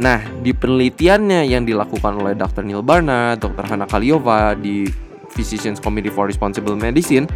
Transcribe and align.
Nah, 0.00 0.24
di 0.40 0.56
penelitiannya 0.56 1.44
yang 1.44 1.68
dilakukan 1.68 2.16
oleh 2.16 2.32
Dr. 2.32 2.64
Neil 2.64 2.80
Barnard, 2.80 3.44
Dr. 3.44 3.64
Hana 3.68 3.84
Kaliova 3.84 4.56
di 4.56 4.88
Physicians 5.32 5.80
Committee 5.80 6.12
for 6.12 6.28
Responsible 6.28 6.76
Medicine, 6.76 7.28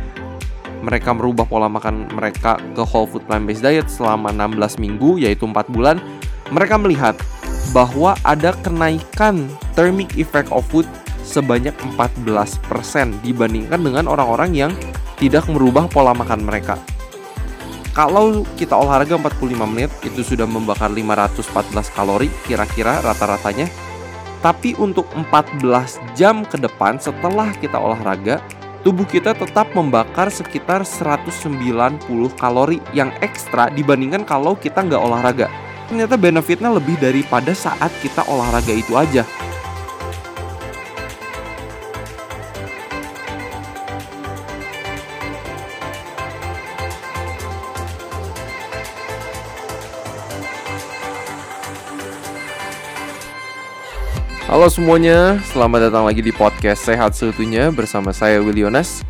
mereka 0.85 1.13
merubah 1.17 1.49
pola 1.49 1.67
makan 1.67 2.07
mereka 2.13 2.61
ke 2.77 2.83
whole 2.85 3.09
food 3.09 3.25
plant-based 3.27 3.65
diet 3.65 3.89
selama 3.89 4.31
16 4.33 4.79
minggu, 4.83 5.21
yaitu 5.21 5.49
4 5.49 5.67
bulan. 5.73 5.99
Mereka 6.53 6.79
melihat 6.79 7.19
bahwa 7.75 8.15
ada 8.23 8.55
kenaikan 8.63 9.51
thermic 9.75 10.15
effect 10.15 10.53
of 10.55 10.63
food 10.71 10.87
sebanyak 11.27 11.75
14% 11.99 12.63
dibandingkan 13.27 13.83
dengan 13.83 14.07
orang-orang 14.07 14.55
yang 14.55 14.73
tidak 15.19 15.43
merubah 15.51 15.91
pola 15.91 16.15
makan 16.15 16.47
mereka. 16.47 16.79
Kalau 17.97 18.45
kita 18.61 18.77
olahraga 18.77 19.17
45 19.17 19.57
menit 19.73 19.89
itu 20.05 20.21
sudah 20.21 20.45
membakar 20.45 20.93
514 20.93 21.89
kalori 21.97 22.29
kira-kira 22.45 23.01
rata-ratanya. 23.01 23.73
Tapi 24.45 24.77
untuk 24.77 25.09
14 25.17 25.65
jam 26.13 26.45
ke 26.45 26.61
depan 26.61 27.01
setelah 27.01 27.57
kita 27.57 27.81
olahraga, 27.81 28.45
tubuh 28.85 29.09
kita 29.09 29.33
tetap 29.33 29.73
membakar 29.73 30.29
sekitar 30.29 30.85
190 30.85 32.05
kalori 32.37 32.85
yang 32.93 33.09
ekstra 33.25 33.73
dibandingkan 33.73 34.29
kalau 34.29 34.53
kita 34.61 34.85
nggak 34.85 35.01
olahraga. 35.01 35.49
Ternyata 35.89 36.21
benefitnya 36.21 36.69
lebih 36.77 37.01
daripada 37.01 37.57
saat 37.57 37.89
kita 38.05 38.29
olahraga 38.29 38.77
itu 38.77 38.93
aja. 38.93 39.25
Halo 54.57 54.73
semuanya, 54.73 55.37
selamat 55.53 55.93
datang 55.93 56.09
lagi 56.09 56.25
di 56.25 56.33
podcast 56.33 56.89
Sehat 56.89 57.13
Seutuhnya 57.13 57.69
bersama 57.69 58.09
saya 58.17 58.41
Willy 58.41 58.65
Yonas. 58.65 59.05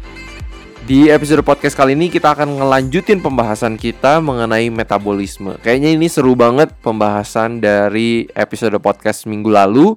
Di 0.91 1.07
episode 1.07 1.47
podcast 1.47 1.79
kali 1.79 1.95
ini 1.95 2.11
kita 2.11 2.35
akan 2.35 2.59
ngelanjutin 2.59 3.23
pembahasan 3.23 3.79
kita 3.79 4.19
mengenai 4.19 4.75
metabolisme. 4.75 5.55
Kayaknya 5.63 5.95
ini 5.95 6.11
seru 6.11 6.35
banget 6.35 6.75
pembahasan 6.83 7.63
dari 7.63 8.27
episode 8.35 8.75
podcast 8.83 9.23
minggu 9.31 9.47
lalu 9.47 9.95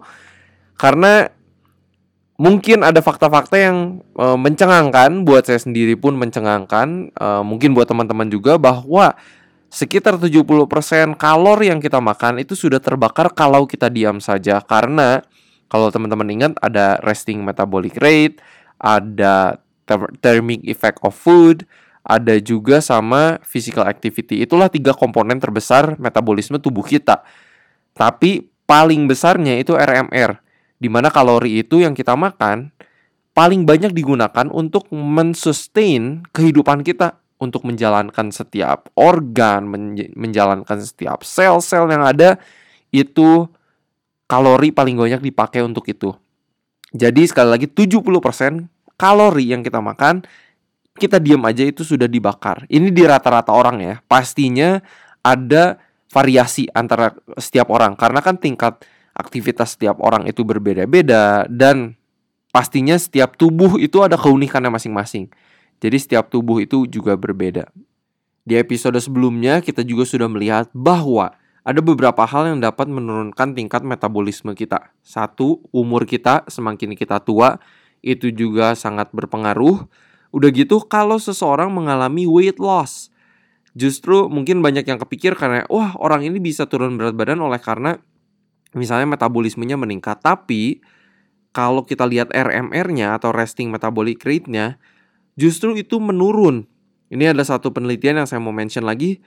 karena 0.78 1.34
mungkin 2.38 2.86
ada 2.86 3.02
fakta-fakta 3.02 3.58
yang 3.58 4.06
e, 4.06 4.26
mencengangkan 4.38 5.26
buat 5.26 5.50
saya 5.50 5.58
sendiri 5.58 5.98
pun 5.98 6.14
mencengangkan, 6.14 7.10
e, 7.10 7.28
mungkin 7.42 7.74
buat 7.74 7.90
teman-teman 7.90 8.30
juga 8.30 8.62
bahwa 8.62 9.18
sekitar 9.74 10.22
70% 10.22 11.18
kalori 11.18 11.74
yang 11.74 11.82
kita 11.82 11.98
makan 11.98 12.38
itu 12.38 12.54
sudah 12.54 12.78
terbakar 12.78 13.34
kalau 13.34 13.66
kita 13.66 13.90
diam 13.90 14.22
saja 14.22 14.62
karena 14.62 15.26
kalau 15.70 15.94
teman-teman 15.94 16.28
ingat 16.34 16.54
ada 16.60 16.98
resting 17.06 17.46
metabolic 17.46 17.96
rate, 18.02 18.42
ada 18.82 19.62
thermic 20.22 20.66
effect 20.66 20.98
of 21.06 21.14
food, 21.14 21.66
ada 22.02 22.42
juga 22.42 22.82
sama 22.82 23.38
physical 23.46 23.86
activity. 23.86 24.42
Itulah 24.42 24.68
tiga 24.68 24.98
komponen 24.98 25.38
terbesar 25.38 25.96
metabolisme 26.02 26.58
tubuh 26.58 26.82
kita. 26.82 27.22
Tapi 27.94 28.50
paling 28.66 29.06
besarnya 29.06 29.62
itu 29.62 29.78
RMR, 29.78 30.42
di 30.82 30.90
mana 30.90 31.14
kalori 31.14 31.62
itu 31.62 31.82
yang 31.86 31.94
kita 31.94 32.18
makan 32.18 32.74
paling 33.38 33.64
banyak 33.64 33.94
digunakan 33.94 34.50
untuk 34.50 34.90
mensustain 34.90 36.26
kehidupan 36.34 36.82
kita 36.82 37.22
untuk 37.40 37.64
menjalankan 37.64 38.34
setiap 38.34 38.92
organ, 39.00 39.70
menjalankan 40.18 40.82
setiap 40.82 41.24
sel-sel 41.24 41.88
yang 41.88 42.04
ada 42.04 42.36
itu 42.90 43.48
kalori 44.30 44.70
paling 44.70 44.94
banyak 44.94 45.26
dipakai 45.26 45.66
untuk 45.66 45.90
itu. 45.90 46.14
Jadi 46.94 47.26
sekali 47.26 47.50
lagi 47.50 47.66
70% 47.66 48.06
kalori 48.94 49.50
yang 49.50 49.66
kita 49.66 49.82
makan 49.82 50.22
kita 51.00 51.18
diam 51.18 51.42
aja 51.48 51.64
itu 51.64 51.82
sudah 51.82 52.06
dibakar. 52.06 52.68
Ini 52.68 52.92
di 52.92 53.04
rata-rata 53.08 53.56
orang 53.56 53.80
ya. 53.80 53.96
Pastinya 54.06 54.84
ada 55.24 55.80
variasi 56.12 56.68
antara 56.76 57.16
setiap 57.40 57.72
orang 57.72 57.96
karena 57.96 58.20
kan 58.20 58.36
tingkat 58.36 58.84
aktivitas 59.16 59.80
setiap 59.80 60.04
orang 60.04 60.28
itu 60.28 60.44
berbeda-beda 60.44 61.48
dan 61.48 61.96
pastinya 62.52 62.98
setiap 63.00 63.40
tubuh 63.40 63.80
itu 63.80 64.04
ada 64.04 64.20
keunikannya 64.20 64.70
masing-masing. 64.70 65.32
Jadi 65.80 65.98
setiap 65.98 66.28
tubuh 66.28 66.60
itu 66.60 66.84
juga 66.86 67.16
berbeda. 67.16 67.72
Di 68.44 68.60
episode 68.60 69.00
sebelumnya 69.00 69.64
kita 69.64 69.86
juga 69.86 70.04
sudah 70.04 70.28
melihat 70.28 70.68
bahwa 70.76 71.32
ada 71.64 71.80
beberapa 71.84 72.24
hal 72.24 72.56
yang 72.56 72.60
dapat 72.64 72.88
menurunkan 72.88 73.54
tingkat 73.54 73.84
metabolisme 73.84 74.56
kita. 74.56 74.96
Satu, 75.04 75.64
umur 75.76 76.08
kita 76.08 76.48
semakin 76.48 76.96
kita 76.96 77.20
tua 77.20 77.60
itu 78.00 78.32
juga 78.32 78.74
sangat 78.80 79.12
berpengaruh. 79.12 79.88
Udah 80.32 80.50
gitu 80.54 80.80
kalau 80.86 81.18
seseorang 81.18 81.74
mengalami 81.74 82.30
weight 82.30 82.62
loss, 82.62 83.10
justru 83.74 84.30
mungkin 84.30 84.62
banyak 84.62 84.86
yang 84.86 85.02
kepikir 85.02 85.34
karena 85.36 85.66
wah 85.68 85.98
orang 86.00 86.26
ini 86.26 86.38
bisa 86.38 86.70
turun 86.70 86.96
berat 86.96 87.18
badan 87.18 87.42
oleh 87.42 87.58
karena 87.60 87.98
misalnya 88.78 89.10
metabolismenya 89.18 89.76
meningkat. 89.76 90.22
Tapi 90.22 90.80
kalau 91.50 91.84
kita 91.84 92.06
lihat 92.06 92.30
RMR-nya 92.30 93.18
atau 93.18 93.34
resting 93.34 93.74
metabolic 93.74 94.22
rate-nya 94.22 94.78
justru 95.34 95.74
itu 95.76 95.98
menurun. 95.98 96.70
Ini 97.10 97.34
ada 97.34 97.42
satu 97.42 97.74
penelitian 97.74 98.22
yang 98.22 98.28
saya 98.30 98.38
mau 98.38 98.54
mention 98.54 98.86
lagi. 98.86 99.18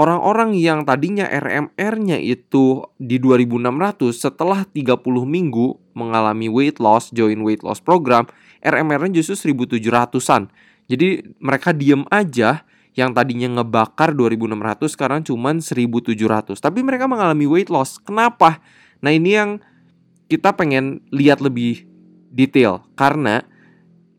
Orang-orang 0.00 0.56
yang 0.56 0.88
tadinya 0.88 1.28
RMR-nya 1.28 2.16
itu 2.16 2.88
di 2.96 3.20
2600 3.20 4.16
setelah 4.16 4.64
30 4.64 4.96
minggu 5.28 5.76
mengalami 5.92 6.48
weight 6.48 6.80
loss, 6.80 7.12
join 7.12 7.44
weight 7.44 7.60
loss 7.60 7.84
program, 7.84 8.24
RMR-nya 8.64 9.20
justru 9.20 9.52
1700-an. 9.52 10.48
Jadi 10.88 11.36
mereka 11.36 11.76
diem 11.76 12.08
aja 12.08 12.64
yang 12.96 13.12
tadinya 13.12 13.60
ngebakar 13.60 14.16
2600 14.16 14.88
sekarang 14.88 15.20
cuman 15.20 15.60
1700. 15.60 16.56
Tapi 16.56 16.80
mereka 16.80 17.04
mengalami 17.04 17.44
weight 17.44 17.68
loss. 17.68 18.00
Kenapa? 18.00 18.64
Nah, 19.04 19.12
ini 19.12 19.36
yang 19.36 19.60
kita 20.32 20.56
pengen 20.56 21.04
lihat 21.12 21.44
lebih 21.44 21.84
detail 22.32 22.88
karena 22.96 23.44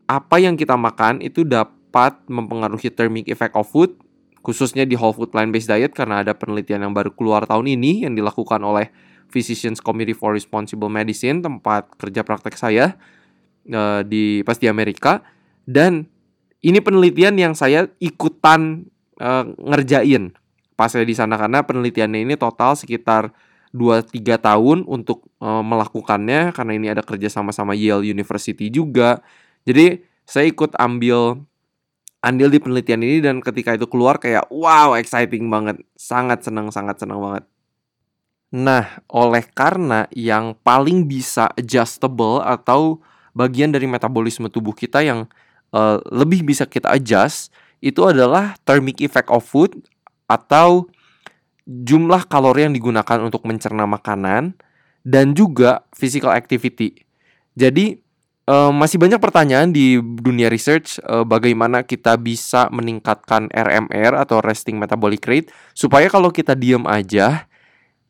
apa 0.06 0.38
yang 0.38 0.54
kita 0.54 0.78
makan 0.78 1.26
itu 1.26 1.42
dapat 1.42 2.22
mempengaruhi 2.30 2.86
thermic 2.86 3.26
effect 3.26 3.58
of 3.58 3.66
food 3.66 3.98
khususnya 4.42 4.82
di 4.82 4.98
whole 4.98 5.14
food 5.14 5.30
plant 5.30 5.54
based 5.54 5.70
diet 5.70 5.94
karena 5.94 6.26
ada 6.26 6.34
penelitian 6.34 6.82
yang 6.84 6.94
baru 6.94 7.14
keluar 7.14 7.46
tahun 7.46 7.78
ini 7.78 8.04
yang 8.04 8.18
dilakukan 8.18 8.58
oleh 8.60 8.90
Physicians 9.32 9.80
Committee 9.80 10.12
for 10.12 10.36
Responsible 10.36 10.92
Medicine 10.92 11.40
tempat 11.40 11.88
kerja 11.96 12.20
praktek 12.20 12.58
saya 12.58 13.00
uh, 13.72 14.04
di 14.04 14.44
pas 14.44 14.60
di 14.60 14.68
Amerika. 14.68 15.24
Dan 15.64 16.04
ini 16.60 16.78
penelitian 16.84 17.38
yang 17.40 17.54
saya 17.56 17.88
ikutan 17.96 18.84
uh, 19.22 19.48
ngerjain. 19.56 20.36
Pas 20.76 20.92
saya 20.92 21.06
di 21.06 21.16
sana 21.16 21.40
karena 21.40 21.64
penelitiannya 21.64 22.28
ini 22.28 22.34
total 22.36 22.76
sekitar 22.76 23.32
2-3 23.72 24.36
tahun 24.36 24.78
untuk 24.84 25.24
uh, 25.40 25.64
melakukannya 25.64 26.52
karena 26.52 26.72
ini 26.76 26.86
ada 26.92 27.00
kerja 27.00 27.32
sama 27.32 27.56
sama 27.56 27.72
Yale 27.72 28.04
University 28.04 28.68
juga. 28.68 29.24
Jadi 29.64 30.04
saya 30.28 30.44
ikut 30.50 30.76
ambil 30.76 31.40
andil 32.22 32.48
di 32.48 32.62
penelitian 32.62 33.02
ini 33.02 33.18
dan 33.18 33.42
ketika 33.42 33.74
itu 33.74 33.90
keluar 33.90 34.16
kayak 34.16 34.46
wow 34.48 34.94
exciting 34.94 35.50
banget, 35.50 35.82
sangat 35.98 36.46
senang 36.46 36.70
sangat 36.70 37.02
senang 37.02 37.18
banget. 37.18 37.44
Nah, 38.52 39.00
oleh 39.08 39.42
karena 39.48 40.06
yang 40.12 40.54
paling 40.60 41.08
bisa 41.08 41.50
adjustable 41.56 42.44
atau 42.44 43.00
bagian 43.32 43.72
dari 43.72 43.88
metabolisme 43.88 44.46
tubuh 44.52 44.76
kita 44.76 45.00
yang 45.00 45.24
uh, 45.72 45.98
lebih 46.12 46.44
bisa 46.44 46.68
kita 46.68 46.92
adjust 46.92 47.48
itu 47.80 48.04
adalah 48.04 48.54
thermic 48.62 49.00
effect 49.00 49.32
of 49.32 49.42
food 49.42 49.72
atau 50.28 50.86
jumlah 51.66 52.28
kalori 52.28 52.68
yang 52.68 52.76
digunakan 52.76 53.18
untuk 53.24 53.42
mencerna 53.48 53.88
makanan 53.88 54.54
dan 55.02 55.34
juga 55.34 55.82
physical 55.96 56.30
activity. 56.30 57.02
Jadi 57.58 57.98
Uh, 58.42 58.74
masih 58.74 58.98
banyak 58.98 59.22
pertanyaan 59.22 59.70
di 59.70 60.02
dunia 60.02 60.50
research 60.50 60.98
uh, 61.06 61.22
bagaimana 61.22 61.86
kita 61.86 62.18
bisa 62.18 62.66
meningkatkan 62.74 63.46
RMR 63.54 64.18
atau 64.18 64.42
resting 64.42 64.82
metabolic 64.82 65.22
rate 65.22 65.54
supaya 65.78 66.10
kalau 66.10 66.34
kita 66.34 66.58
diam 66.58 66.82
aja 66.90 67.46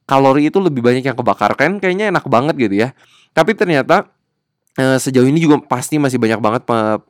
kalori 0.08 0.49
itu 0.49 0.56
lebih 0.56 0.81
banyak 0.81 1.05
yang 1.05 1.12
kebakar 1.12 1.52
kan 1.52 1.76
kayaknya 1.76 2.08
enak 2.08 2.25
banget 2.32 2.56
gitu 2.56 2.75
ya. 2.81 2.96
Tapi 3.37 3.52
ternyata 3.52 4.08
uh, 4.81 4.96
sejauh 4.96 5.29
ini 5.29 5.37
juga 5.37 5.61
pasti 5.69 6.00
masih 6.00 6.17
banyak 6.17 6.40
banget 6.40 6.62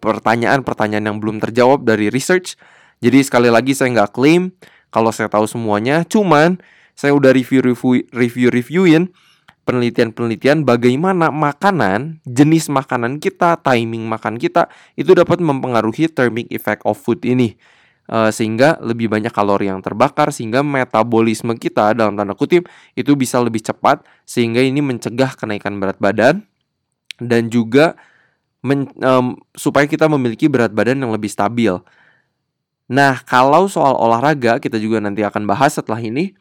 pertanyaan-pertanyaan 0.03 1.15
yang 1.15 1.19
belum 1.23 1.39
terjawab 1.39 1.87
dari 1.87 2.11
research. 2.11 2.59
Jadi 3.03 3.23
sekali 3.23 3.55
lagi 3.55 3.75
saya 3.75 3.91
nggak 4.03 4.19
klaim 4.19 4.51
kalau 4.91 5.15
saya 5.15 5.31
tahu 5.31 5.47
semuanya, 5.47 6.03
cuman 6.03 6.59
saya 6.99 7.15
udah 7.17 7.33
review-review 7.33 8.11
review-reviewin 8.13 9.15
penelitian-penelitian 9.73 10.69
bagaimana 10.69 11.33
makanan, 11.33 12.21
jenis 12.29 12.69
makanan 12.69 13.17
kita, 13.25 13.57
timing 13.65 14.05
makan 14.05 14.37
kita 14.37 14.69
itu 15.01 15.17
dapat 15.17 15.41
mempengaruhi 15.41 16.13
thermic 16.13 16.53
effect 16.53 16.85
of 16.85 17.01
food 17.01 17.25
ini. 17.25 17.57
uh, 18.11 18.31
sehingga 18.33 18.81
lebih 18.83 19.09
banyak 19.13 19.31
kalori 19.31 19.71
yang 19.71 19.85
terbakar 19.85 20.35
sehingga 20.35 20.65
metabolisme 20.65 21.55
kita 21.55 21.95
dalam 21.95 22.19
tanda 22.19 22.35
kutip 22.35 22.67
itu 22.99 23.15
bisa 23.15 23.39
lebih 23.39 23.63
cepat 23.63 24.03
sehingga 24.27 24.61
ini 24.65 24.83
mencegah 24.83 25.37
kenaikan 25.39 25.79
berat 25.79 25.97
badan 25.97 26.43
dan 27.23 27.53
juga 27.53 27.95
men, 28.65 28.91
um, 29.01 29.39
supaya 29.55 29.87
kita 29.87 30.11
memiliki 30.11 30.51
berat 30.51 30.75
badan 30.75 31.01
yang 31.03 31.13
lebih 31.15 31.31
stabil. 31.31 31.73
Nah, 32.93 33.23
kalau 33.25 33.71
soal 33.71 33.95
olahraga 33.97 34.59
kita 34.59 34.77
juga 34.77 34.99
nanti 34.99 35.23
akan 35.23 35.47
bahas 35.47 35.79
setelah 35.79 36.03
ini 36.03 36.35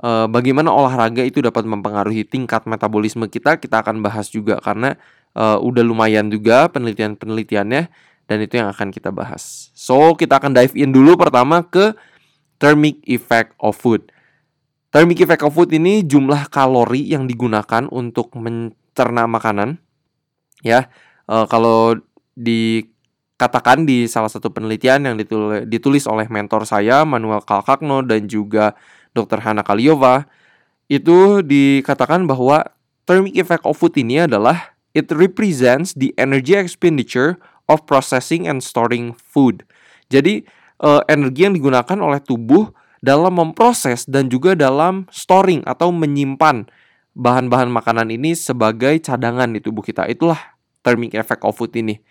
uh, 0.00 0.26
bagaimana 0.26 0.72
olahraga 0.72 1.22
itu 1.22 1.44
dapat 1.44 1.64
mempengaruhi 1.68 2.24
tingkat 2.24 2.64
metabolisme 2.66 3.28
kita. 3.28 3.60
Kita 3.60 3.84
akan 3.84 4.00
bahas 4.00 4.32
juga 4.32 4.58
karena 4.58 4.96
uh, 5.36 5.60
udah 5.60 5.84
lumayan 5.84 6.28
juga 6.32 6.66
penelitian-penelitiannya 6.72 7.82
dan 8.30 8.38
itu 8.38 8.54
yang 8.62 8.70
akan 8.70 8.94
kita 8.94 9.10
bahas. 9.10 9.74
So, 9.74 10.14
kita 10.14 10.38
akan 10.38 10.54
dive 10.54 10.74
in 10.78 10.94
dulu 10.94 11.18
pertama 11.18 11.66
ke 11.66 11.92
thermic 12.62 13.02
effect 13.10 13.58
of 13.58 13.74
food. 13.74 14.06
Thermic 14.94 15.18
effect 15.22 15.42
of 15.42 15.50
food 15.50 15.70
ini 15.74 16.06
jumlah 16.06 16.50
kalori 16.50 17.10
yang 17.10 17.26
digunakan 17.26 17.90
untuk 17.90 18.30
mencerna 18.38 19.26
makanan. 19.26 19.82
Ya, 20.62 20.92
uh, 21.26 21.48
kalau 21.50 21.98
dikatakan 22.38 23.88
di 23.88 24.06
salah 24.06 24.30
satu 24.30 24.52
penelitian 24.54 25.10
yang 25.10 25.16
ditulis, 25.66 26.04
oleh 26.06 26.30
mentor 26.30 26.68
saya 26.68 27.02
Manuel 27.02 27.42
Kalkakno 27.42 28.06
dan 28.06 28.30
juga 28.30 28.78
Dr. 29.16 29.42
Hana 29.42 29.66
Kaliova 29.66 30.26
itu 30.90 31.42
dikatakan 31.42 32.26
bahwa 32.26 32.66
thermic 33.06 33.38
effect 33.38 33.62
of 33.66 33.78
food 33.78 33.94
ini 33.94 34.26
adalah 34.26 34.74
it 34.94 35.10
represents 35.14 35.94
the 35.94 36.10
energy 36.18 36.58
expenditure 36.58 37.38
of 37.70 37.86
processing 37.86 38.50
and 38.50 38.62
storing 38.62 39.14
food. 39.14 39.62
Jadi 40.10 40.42
uh, 40.82 41.02
energi 41.06 41.46
yang 41.46 41.54
digunakan 41.54 41.98
oleh 42.02 42.18
tubuh 42.18 42.74
dalam 43.00 43.38
memproses 43.38 44.04
dan 44.04 44.26
juga 44.28 44.58
dalam 44.58 45.06
storing 45.08 45.62
atau 45.64 45.94
menyimpan 45.94 46.66
bahan-bahan 47.14 47.70
makanan 47.70 48.10
ini 48.10 48.34
sebagai 48.34 48.98
cadangan 48.98 49.50
di 49.54 49.62
tubuh 49.62 49.82
kita. 49.82 50.10
Itulah 50.10 50.58
thermic 50.82 51.14
effect 51.14 51.46
of 51.46 51.54
food 51.54 51.72
ini. 51.78 52.02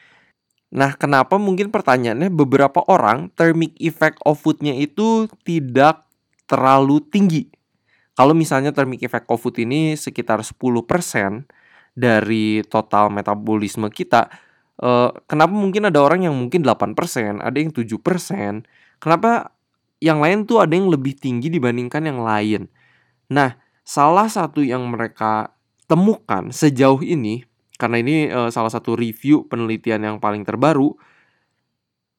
Nah, 0.69 0.93
kenapa 0.93 1.41
mungkin 1.41 1.73
pertanyaannya 1.73 2.29
beberapa 2.29 2.85
orang 2.85 3.33
thermic 3.33 3.73
effect 3.81 4.21
of 4.21 4.37
food-nya 4.37 4.77
itu 4.77 5.25
tidak 5.41 6.05
terlalu 6.49 6.97
tinggi. 7.05 7.45
Kalau 8.17 8.33
misalnya 8.33 8.73
thermic 8.73 9.05
effect 9.05 9.29
of 9.29 9.39
food 9.39 9.61
ini 9.61 9.93
sekitar 9.93 10.41
10% 10.41 11.45
dari 11.93 12.65
total 12.65 13.13
metabolisme 13.13 13.87
kita, 13.93 14.27
eh, 14.81 15.09
kenapa 15.29 15.53
mungkin 15.53 15.87
ada 15.87 16.01
orang 16.01 16.25
yang 16.25 16.35
mungkin 16.35 16.65
8%, 16.65 17.39
ada 17.39 17.55
yang 17.61 17.69
7%, 17.69 18.65
kenapa 18.97 19.53
yang 20.01 20.19
lain 20.19 20.43
tuh 20.49 20.59
ada 20.59 20.73
yang 20.73 20.89
lebih 20.89 21.15
tinggi 21.15 21.47
dibandingkan 21.53 22.09
yang 22.09 22.19
lain. 22.19 22.67
Nah, 23.29 23.55
salah 23.85 24.27
satu 24.27 24.65
yang 24.65 24.83
mereka 24.89 25.53
temukan 25.85 26.51
sejauh 26.51 27.05
ini 27.05 27.47
karena 27.79 28.03
ini 28.03 28.27
uh, 28.27 28.51
salah 28.51 28.67
satu 28.67 28.99
review 28.99 29.47
penelitian 29.47 30.03
yang 30.03 30.17
paling 30.19 30.43
terbaru, 30.43 30.99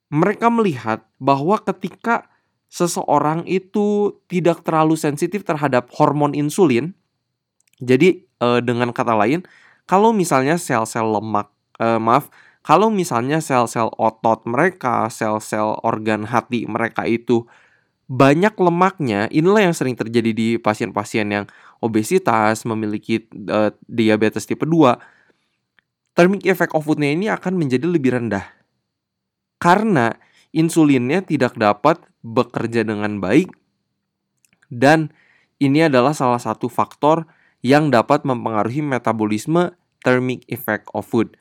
mereka 0.08 0.48
melihat 0.48 1.04
bahwa 1.20 1.60
ketika 1.60 2.29
seseorang 2.70 3.42
itu 3.50 4.14
tidak 4.30 4.62
terlalu 4.62 4.94
sensitif 4.94 5.42
terhadap 5.42 5.90
hormon 5.98 6.32
insulin, 6.32 6.94
jadi 7.82 8.22
uh, 8.38 8.62
dengan 8.62 8.94
kata 8.94 9.18
lain, 9.18 9.42
kalau 9.90 10.14
misalnya 10.14 10.54
sel-sel 10.54 11.04
lemak, 11.10 11.50
uh, 11.82 11.98
maaf, 11.98 12.30
kalau 12.62 12.88
misalnya 12.88 13.42
sel-sel 13.42 13.90
otot 13.98 14.46
mereka, 14.46 15.10
sel-sel 15.10 15.74
organ 15.82 16.30
hati 16.30 16.68
mereka 16.70 17.04
itu 17.10 17.50
banyak 18.10 18.54
lemaknya, 18.58 19.26
inilah 19.30 19.70
yang 19.70 19.74
sering 19.74 19.94
terjadi 19.94 20.30
di 20.30 20.48
pasien-pasien 20.58 21.26
yang 21.30 21.44
obesitas, 21.82 22.62
memiliki 22.66 23.26
uh, 23.50 23.74
diabetes 23.86 24.46
tipe 24.46 24.62
2 24.62 25.20
thermic 26.18 26.42
effect 26.44 26.74
of 26.74 26.84
foodnya 26.84 27.14
ini 27.14 27.30
akan 27.30 27.56
menjadi 27.56 27.86
lebih 27.86 28.18
rendah. 28.18 28.44
Karena 29.62 30.10
insulinnya 30.50 31.22
tidak 31.22 31.54
dapat 31.54 32.02
bekerja 32.20 32.84
dengan 32.84 33.18
baik 33.18 33.52
dan 34.68 35.12
ini 35.60 35.88
adalah 35.88 36.16
salah 36.16 36.40
satu 36.40 36.70
faktor 36.70 37.28
yang 37.60 37.92
dapat 37.92 38.24
mempengaruhi 38.24 38.80
metabolisme 38.80 39.76
thermic 40.00 40.48
effect 40.48 40.88
of 40.96 41.04
food. 41.04 41.36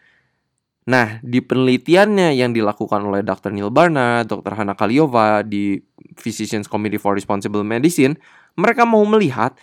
Nah, 0.90 1.22
di 1.24 1.40
penelitiannya 1.40 2.36
yang 2.36 2.52
dilakukan 2.52 3.06
oleh 3.06 3.24
Dr. 3.24 3.54
Neil 3.54 3.72
Barnard, 3.72 4.28
Dr. 4.28 4.58
Hana 4.58 4.74
Kaliova 4.76 5.46
di 5.46 5.80
Physicians 6.18 6.66
Committee 6.66 7.00
for 7.00 7.16
Responsible 7.16 7.64
Medicine, 7.64 8.18
mereka 8.58 8.84
mau 8.84 9.06
melihat 9.06 9.56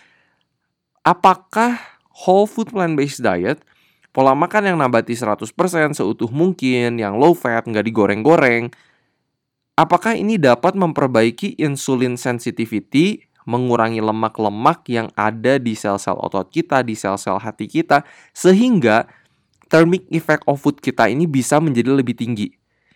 apakah 1.03 1.77
whole 2.25 2.49
food 2.49 2.71
plant-based 2.71 3.21
diet 3.21 3.61
Pola 4.17 4.33
makan 4.33 4.73
yang 4.73 4.81
nabati 4.81 5.13
100% 5.13 5.45
seutuh 5.93 6.33
mungkin, 6.33 6.97
yang 6.97 7.21
low 7.21 7.37
fat, 7.37 7.69
nggak 7.69 7.85
digoreng-goreng. 7.85 8.73
Apakah 9.77 10.17
ini 10.17 10.41
dapat 10.41 10.73
memperbaiki 10.73 11.61
insulin 11.61 12.17
sensitivity, 12.17 13.21
mengurangi 13.45 14.01
lemak-lemak 14.01 14.89
yang 14.89 15.13
ada 15.13 15.61
di 15.61 15.77
sel-sel 15.77 16.17
otot 16.17 16.49
kita, 16.49 16.81
di 16.81 16.97
sel-sel 16.97 17.37
hati 17.37 17.69
kita, 17.69 18.01
sehingga 18.33 19.05
thermic 19.69 20.09
effect 20.09 20.41
of 20.49 20.57
food 20.57 20.81
kita 20.81 21.05
ini 21.05 21.29
bisa 21.29 21.61
menjadi 21.61 21.93
lebih 21.93 22.17
tinggi. 22.17 22.49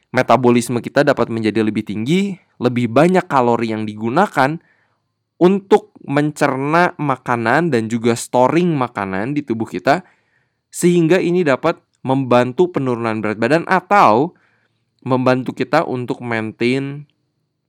Metabolisme 0.10 0.82
kita 0.82 1.06
dapat 1.06 1.30
menjadi 1.30 1.62
lebih 1.62 1.86
tinggi, 1.86 2.34
lebih 2.58 2.90
banyak 2.90 3.30
kalori 3.30 3.78
yang 3.78 3.86
digunakan 3.86 4.58
untuk 5.38 5.94
mencerna 6.02 6.98
makanan 6.98 7.70
dan 7.70 7.94
juga 7.94 8.18
storing 8.18 8.74
makanan 8.74 9.38
di 9.38 9.46
tubuh 9.46 9.70
kita 9.70 10.02
sehingga 10.74 11.22
ini 11.22 11.46
dapat 11.46 11.78
membantu 12.02 12.74
penurunan 12.74 13.22
berat 13.22 13.38
badan 13.38 13.70
atau 13.70 14.34
membantu 15.02 15.54
kita 15.54 15.86
untuk 15.86 16.22
maintain 16.22 17.06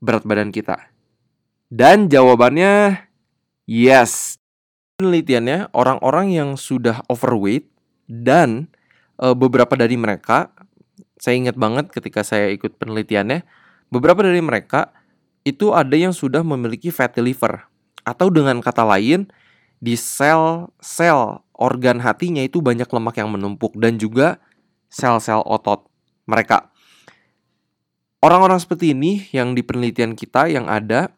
berat 0.01 0.25
badan 0.25 0.53
kita. 0.53 0.93
Dan 1.73 2.13
jawabannya 2.13 3.05
yes. 3.67 4.37
Penelitiannya 5.01 5.73
orang-orang 5.73 6.37
yang 6.37 6.51
sudah 6.55 7.03
overweight 7.11 7.67
dan 8.07 8.71
e, 9.19 9.33
beberapa 9.35 9.75
dari 9.75 9.99
mereka 9.99 10.53
saya 11.23 11.39
ingat 11.39 11.55
banget 11.55 11.87
ketika 11.95 12.27
saya 12.27 12.51
ikut 12.51 12.83
penelitiannya, 12.83 13.47
beberapa 13.95 14.27
dari 14.27 14.43
mereka 14.43 14.91
itu 15.47 15.71
ada 15.71 15.95
yang 15.95 16.11
sudah 16.11 16.43
memiliki 16.43 16.91
fatty 16.91 17.23
liver 17.23 17.63
atau 18.03 18.27
dengan 18.27 18.59
kata 18.59 18.83
lain 18.83 19.31
di 19.79 19.95
sel-sel 19.95 21.47
organ 21.55 22.03
hatinya 22.03 22.43
itu 22.43 22.59
banyak 22.59 22.91
lemak 22.91 23.23
yang 23.23 23.31
menumpuk 23.31 23.79
dan 23.79 24.03
juga 24.03 24.43
sel-sel 24.91 25.47
otot 25.47 25.87
mereka. 26.27 26.72
Orang-orang 28.23 28.63
seperti 28.63 28.95
ini 28.95 29.27
yang 29.35 29.59
di 29.59 29.67
penelitian 29.67 30.15
kita 30.15 30.47
yang 30.47 30.71
ada 30.71 31.11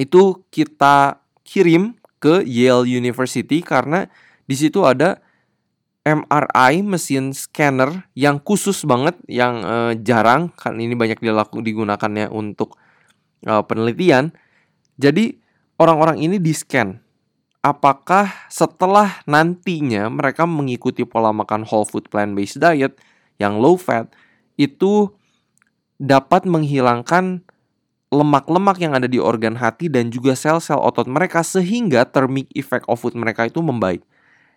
itu 0.00 0.40
kita 0.48 1.20
kirim 1.44 2.00
ke 2.16 2.40
Yale 2.48 2.88
University 2.88 3.60
karena 3.60 4.08
di 4.48 4.56
situ 4.56 4.80
ada 4.88 5.20
MRI 6.02 6.80
mesin 6.82 7.30
scanner 7.36 8.08
yang 8.16 8.40
khusus 8.40 8.82
banget 8.88 9.14
yang 9.28 9.60
uh, 9.62 9.92
jarang 10.00 10.50
kan 10.56 10.74
ini 10.80 10.96
banyak 10.96 11.20
dilaku 11.20 11.60
digunakannya 11.60 12.32
untuk 12.32 12.80
uh, 13.44 13.60
penelitian. 13.62 14.32
Jadi 14.96 15.36
orang-orang 15.76 16.24
ini 16.24 16.40
di 16.40 16.56
scan 16.56 16.96
apakah 17.62 18.26
setelah 18.50 19.22
nantinya 19.24 20.10
mereka 20.10 20.48
mengikuti 20.48 21.06
pola 21.06 21.30
makan 21.30 21.62
whole 21.62 21.86
food 21.86 22.10
plant 22.10 22.34
based 22.34 22.58
diet 22.58 22.98
yang 23.38 23.62
low 23.62 23.78
fat 23.78 24.10
itu 24.58 25.12
dapat 26.02 26.42
menghilangkan 26.50 27.46
lemak-lemak 28.10 28.76
yang 28.82 28.98
ada 28.98 29.06
di 29.06 29.22
organ 29.22 29.54
hati 29.54 29.86
dan 29.86 30.10
juga 30.10 30.34
sel-sel 30.34 30.76
otot 30.76 31.06
mereka 31.06 31.46
sehingga 31.46 32.02
thermic 32.02 32.50
effect 32.58 32.84
of 32.90 32.98
food 32.98 33.14
mereka 33.14 33.46
itu 33.46 33.62
membaik. 33.62 34.02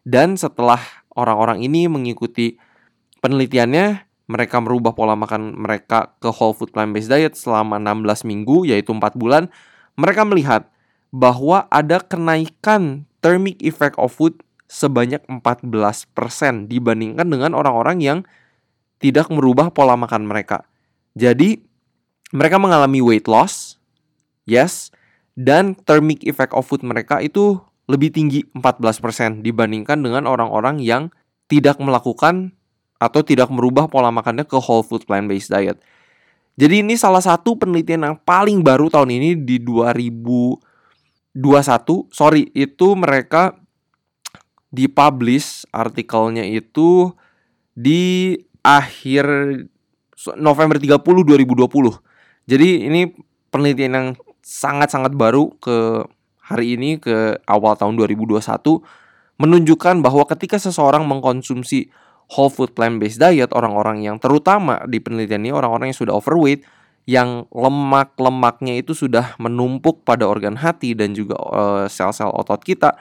Dan 0.02 0.36
setelah 0.36 0.82
orang-orang 1.14 1.62
ini 1.62 1.86
mengikuti 1.86 2.58
penelitiannya, 3.22 4.10
mereka 4.26 4.58
merubah 4.58 4.98
pola 4.98 5.14
makan 5.14 5.54
mereka 5.54 6.18
ke 6.18 6.34
whole 6.34 6.58
food 6.58 6.74
plant 6.74 6.92
based 6.92 7.14
diet 7.14 7.38
selama 7.38 7.78
16 7.78 8.26
minggu 8.26 8.66
yaitu 8.66 8.90
4 8.92 9.14
bulan. 9.14 9.48
Mereka 9.96 10.26
melihat 10.26 10.68
bahwa 11.14 11.70
ada 11.70 12.02
kenaikan 12.02 13.08
thermic 13.22 13.62
effect 13.64 13.96
of 14.02 14.12
food 14.12 14.42
sebanyak 14.66 15.22
14% 15.30 16.10
dibandingkan 16.68 17.30
dengan 17.30 17.54
orang-orang 17.54 18.02
yang 18.02 18.20
tidak 19.00 19.30
merubah 19.30 19.70
pola 19.70 19.94
makan 19.96 20.26
mereka. 20.26 20.66
Jadi 21.16 21.64
mereka 22.36 22.60
mengalami 22.60 23.00
weight 23.00 23.32
loss, 23.32 23.80
yes, 24.44 24.92
dan 25.40 25.76
thermic 25.88 26.28
effect 26.28 26.52
of 26.52 26.68
food 26.68 26.84
mereka 26.84 27.24
itu 27.24 27.60
lebih 27.88 28.12
tinggi 28.12 28.44
14% 28.58 29.46
dibandingkan 29.46 30.02
dengan 30.02 30.28
orang-orang 30.28 30.82
yang 30.84 31.14
tidak 31.46 31.78
melakukan 31.78 32.52
atau 32.98 33.22
tidak 33.22 33.52
merubah 33.54 33.86
pola 33.86 34.10
makannya 34.10 34.48
ke 34.48 34.58
whole 34.58 34.82
food 34.82 35.06
plant 35.06 35.30
based 35.30 35.54
diet. 35.54 35.78
Jadi 36.56 36.82
ini 36.82 36.96
salah 36.96 37.20
satu 37.20 37.60
penelitian 37.60 38.08
yang 38.08 38.18
paling 38.24 38.64
baru 38.64 38.88
tahun 38.88 39.12
ini 39.12 39.30
di 39.44 39.60
2021. 39.60 41.36
Sorry, 42.16 42.48
itu 42.56 42.96
mereka 42.96 43.60
dipublish 44.72 45.68
artikelnya 45.72 46.48
itu 46.48 47.12
di 47.76 48.36
akhir 48.64 49.28
November 50.34 50.82
30 50.82 51.02
2020. 51.02 51.70
Jadi 52.50 52.70
ini 52.90 53.14
penelitian 53.54 53.94
yang 53.94 54.08
sangat-sangat 54.42 55.14
baru 55.14 55.54
ke 55.58 56.06
hari 56.46 56.78
ini 56.78 57.02
ke 57.02 57.42
awal 57.50 57.74
tahun 57.74 57.98
2021 57.98 58.42
menunjukkan 59.42 59.96
bahwa 60.06 60.24
ketika 60.30 60.62
seseorang 60.62 61.04
mengkonsumsi 61.10 61.90
whole 62.38 62.54
food 62.54 62.78
plant 62.78 63.02
based 63.02 63.18
diet 63.18 63.50
orang-orang 63.54 64.06
yang 64.06 64.22
terutama 64.22 64.82
di 64.86 65.02
penelitian 65.02 65.46
ini 65.46 65.52
orang-orang 65.54 65.90
yang 65.90 65.98
sudah 65.98 66.14
overweight 66.14 66.62
yang 67.06 67.46
lemak-lemaknya 67.54 68.82
itu 68.82 68.98
sudah 68.98 69.38
menumpuk 69.38 70.02
pada 70.02 70.26
organ 70.26 70.58
hati 70.58 70.98
dan 70.98 71.14
juga 71.14 71.38
uh, 71.38 71.86
sel-sel 71.86 72.34
otot 72.34 72.62
kita 72.66 72.98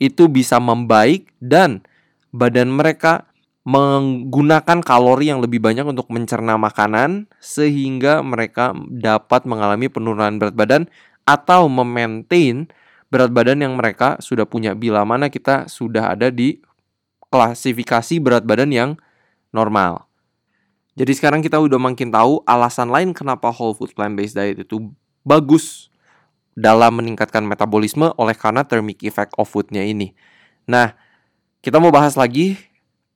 itu 0.00 0.28
bisa 0.28 0.60
membaik 0.60 1.28
dan 1.40 1.84
badan 2.32 2.68
mereka 2.72 3.29
menggunakan 3.70 4.82
kalori 4.82 5.30
yang 5.30 5.38
lebih 5.38 5.62
banyak 5.62 5.86
untuk 5.86 6.10
mencerna 6.10 6.58
makanan 6.58 7.30
sehingga 7.38 8.18
mereka 8.18 8.74
dapat 8.90 9.46
mengalami 9.46 9.86
penurunan 9.86 10.42
berat 10.42 10.58
badan 10.58 10.82
atau 11.22 11.70
memaintain 11.70 12.66
berat 13.14 13.30
badan 13.30 13.62
yang 13.62 13.78
mereka 13.78 14.18
sudah 14.18 14.42
punya 14.42 14.74
bila 14.74 15.06
mana 15.06 15.30
kita 15.30 15.70
sudah 15.70 16.10
ada 16.10 16.34
di 16.34 16.58
klasifikasi 17.30 18.18
berat 18.18 18.42
badan 18.42 18.74
yang 18.74 18.90
normal. 19.54 20.10
Jadi 20.98 21.14
sekarang 21.14 21.38
kita 21.38 21.62
udah 21.62 21.78
makin 21.78 22.10
tahu 22.10 22.42
alasan 22.42 22.90
lain 22.90 23.14
kenapa 23.14 23.54
whole 23.54 23.78
food 23.78 23.94
plant 23.94 24.18
based 24.18 24.34
diet 24.34 24.66
itu 24.66 24.90
bagus 25.22 25.86
dalam 26.58 26.98
meningkatkan 26.98 27.46
metabolisme 27.46 28.10
oleh 28.18 28.34
karena 28.34 28.66
thermic 28.66 29.06
effect 29.06 29.30
of 29.38 29.46
foodnya 29.46 29.86
ini. 29.86 30.10
Nah, 30.66 30.98
kita 31.62 31.78
mau 31.78 31.94
bahas 31.94 32.18
lagi 32.18 32.58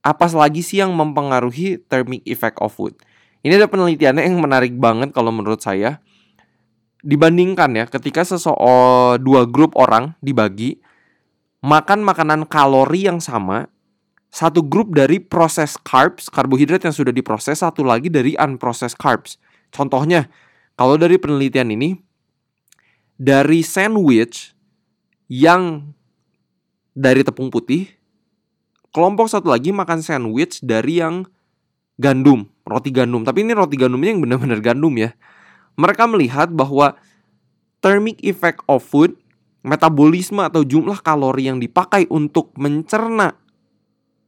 apa 0.04 0.28
lagi 0.36 0.60
sih 0.60 0.84
yang 0.84 0.92
mempengaruhi 0.92 1.80
thermic 1.88 2.20
effect 2.28 2.60
of 2.60 2.76
food. 2.76 2.92
Ini 3.40 3.56
ada 3.56 3.68
penelitiannya 3.68 4.28
yang 4.28 4.36
menarik 4.36 4.76
banget 4.76 5.16
kalau 5.16 5.32
menurut 5.32 5.64
saya. 5.64 6.04
Dibandingkan 7.04 7.72
ya 7.76 7.84
ketika 7.88 8.24
seseorang 8.24 9.20
dua 9.20 9.44
grup 9.44 9.76
orang 9.76 10.16
dibagi 10.24 10.80
makan 11.60 12.00
makanan 12.04 12.48
kalori 12.48 13.08
yang 13.08 13.20
sama 13.20 13.68
satu 14.34 14.66
grup 14.66 14.90
dari 14.90 15.22
proses 15.22 15.78
carbs, 15.78 16.26
karbohidrat 16.26 16.82
yang 16.82 16.90
sudah 16.90 17.14
diproses, 17.14 17.62
satu 17.62 17.86
lagi 17.86 18.10
dari 18.10 18.34
unprocessed 18.34 18.98
carbs. 18.98 19.38
Contohnya, 19.70 20.26
kalau 20.74 20.98
dari 20.98 21.22
penelitian 21.22 21.70
ini, 21.70 21.94
dari 23.14 23.62
sandwich 23.62 24.50
yang 25.30 25.94
dari 26.98 27.22
tepung 27.22 27.46
putih, 27.46 27.86
kelompok 28.94 29.26
satu 29.26 29.50
lagi 29.50 29.74
makan 29.74 30.00
sandwich 30.00 30.62
dari 30.62 31.02
yang 31.02 31.26
gandum, 31.98 32.46
roti 32.62 32.94
gandum. 32.94 33.26
Tapi 33.26 33.42
ini 33.42 33.52
roti 33.52 33.74
gandumnya 33.74 34.14
yang 34.14 34.22
benar-benar 34.22 34.62
gandum 34.62 34.94
ya. 34.94 35.10
Mereka 35.74 36.06
melihat 36.06 36.54
bahwa 36.54 36.94
thermic 37.82 38.22
effect 38.22 38.62
of 38.70 38.86
food, 38.86 39.18
metabolisme 39.66 40.38
atau 40.38 40.62
jumlah 40.62 41.02
kalori 41.02 41.50
yang 41.50 41.58
dipakai 41.58 42.06
untuk 42.06 42.54
mencerna 42.54 43.34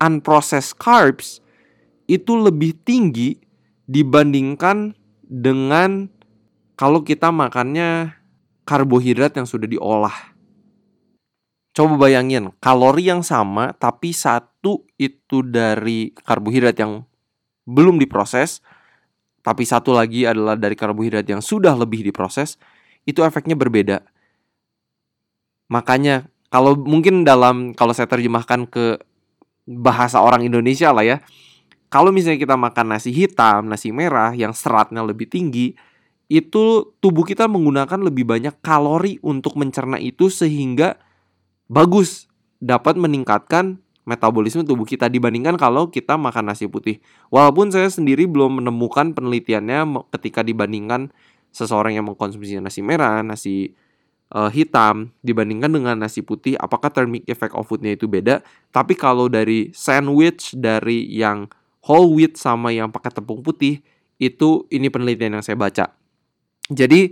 unprocessed 0.02 0.74
carbs 0.76 1.38
itu 2.10 2.34
lebih 2.34 2.74
tinggi 2.82 3.38
dibandingkan 3.86 4.98
dengan 5.22 6.10
kalau 6.74 7.06
kita 7.06 7.30
makannya 7.30 8.18
karbohidrat 8.66 9.38
yang 9.38 9.46
sudah 9.46 9.70
diolah. 9.70 10.34
Coba 11.76 12.08
bayangin, 12.08 12.56
kalori 12.58 13.08
yang 13.08 13.20
sama 13.20 13.76
tapi 13.76 14.10
satu 14.66 14.82
itu 14.98 15.46
dari 15.46 16.10
karbohidrat 16.10 16.74
yang 16.74 17.06
belum 17.70 18.02
diproses, 18.02 18.58
tapi 19.46 19.62
satu 19.62 19.94
lagi 19.94 20.26
adalah 20.26 20.58
dari 20.58 20.74
karbohidrat 20.74 21.22
yang 21.22 21.38
sudah 21.38 21.78
lebih 21.78 22.02
diproses, 22.02 22.58
itu 23.06 23.22
efeknya 23.22 23.54
berbeda. 23.54 24.02
Makanya 25.70 26.26
kalau 26.50 26.74
mungkin 26.74 27.22
dalam 27.22 27.78
kalau 27.78 27.94
saya 27.94 28.10
terjemahkan 28.10 28.66
ke 28.66 28.98
bahasa 29.70 30.18
orang 30.18 30.42
Indonesia 30.42 30.90
lah 30.90 31.06
ya. 31.06 31.18
Kalau 31.86 32.10
misalnya 32.10 32.42
kita 32.42 32.58
makan 32.58 32.98
nasi 32.98 33.14
hitam, 33.14 33.70
nasi 33.70 33.94
merah 33.94 34.34
yang 34.34 34.50
seratnya 34.50 35.06
lebih 35.06 35.30
tinggi, 35.30 35.78
itu 36.26 36.90
tubuh 36.98 37.22
kita 37.22 37.46
menggunakan 37.46 38.02
lebih 38.02 38.26
banyak 38.26 38.58
kalori 38.58 39.22
untuk 39.22 39.54
mencerna 39.54 40.02
itu 40.02 40.26
sehingga 40.26 40.98
bagus 41.70 42.26
dapat 42.58 42.98
meningkatkan 42.98 43.85
metabolisme 44.06 44.62
tubuh 44.62 44.86
kita 44.86 45.10
dibandingkan 45.10 45.58
kalau 45.58 45.90
kita 45.90 46.14
makan 46.14 46.54
nasi 46.54 46.70
putih. 46.70 47.02
Walaupun 47.28 47.74
saya 47.74 47.90
sendiri 47.90 48.30
belum 48.30 48.62
menemukan 48.62 49.12
penelitiannya 49.12 50.06
ketika 50.14 50.46
dibandingkan 50.46 51.10
seseorang 51.50 51.98
yang 51.98 52.06
mengkonsumsi 52.06 52.62
nasi 52.62 52.86
merah, 52.86 53.26
nasi 53.26 53.74
uh, 54.30 54.46
hitam 54.46 55.10
dibandingkan 55.26 55.74
dengan 55.74 55.98
nasi 55.98 56.22
putih, 56.22 56.54
apakah 56.54 56.94
thermic 56.94 57.26
effect 57.26 57.52
of 57.58 57.66
foodnya 57.66 57.98
itu 57.98 58.06
beda? 58.06 58.46
Tapi 58.70 58.94
kalau 58.94 59.26
dari 59.26 59.74
sandwich 59.74 60.54
dari 60.54 61.10
yang 61.10 61.50
whole 61.82 62.14
wheat 62.14 62.38
sama 62.38 62.70
yang 62.70 62.94
pakai 62.94 63.10
tepung 63.10 63.42
putih 63.42 63.82
itu 64.22 64.64
ini 64.70 64.86
penelitian 64.86 65.42
yang 65.42 65.44
saya 65.44 65.58
baca. 65.58 65.90
Jadi 66.70 67.10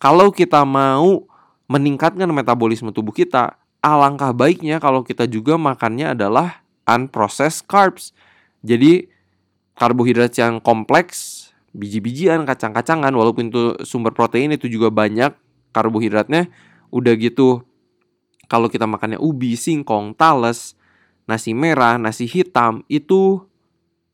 kalau 0.00 0.32
kita 0.32 0.64
mau 0.64 1.28
meningkatkan 1.68 2.26
metabolisme 2.32 2.90
tubuh 2.90 3.12
kita, 3.12 3.59
alangkah 3.80 4.32
baiknya 4.36 4.78
kalau 4.78 5.04
kita 5.04 5.24
juga 5.28 5.56
makannya 5.56 6.12
adalah 6.16 6.64
unprocessed 6.88 7.64
carbs. 7.68 8.12
Jadi 8.60 9.08
karbohidrat 9.76 10.36
yang 10.36 10.60
kompleks, 10.60 11.50
biji-bijian, 11.72 12.44
kacang-kacangan 12.44 13.12
walaupun 13.12 13.48
itu 13.48 13.80
sumber 13.84 14.12
protein 14.12 14.52
itu 14.52 14.68
juga 14.68 14.92
banyak 14.92 15.32
karbohidratnya 15.72 16.52
udah 16.92 17.14
gitu 17.16 17.64
kalau 18.50 18.66
kita 18.66 18.84
makannya 18.84 19.16
ubi, 19.22 19.54
singkong, 19.54 20.12
talas, 20.18 20.74
nasi 21.30 21.54
merah, 21.54 21.96
nasi 21.96 22.26
hitam 22.26 22.82
itu 22.90 23.46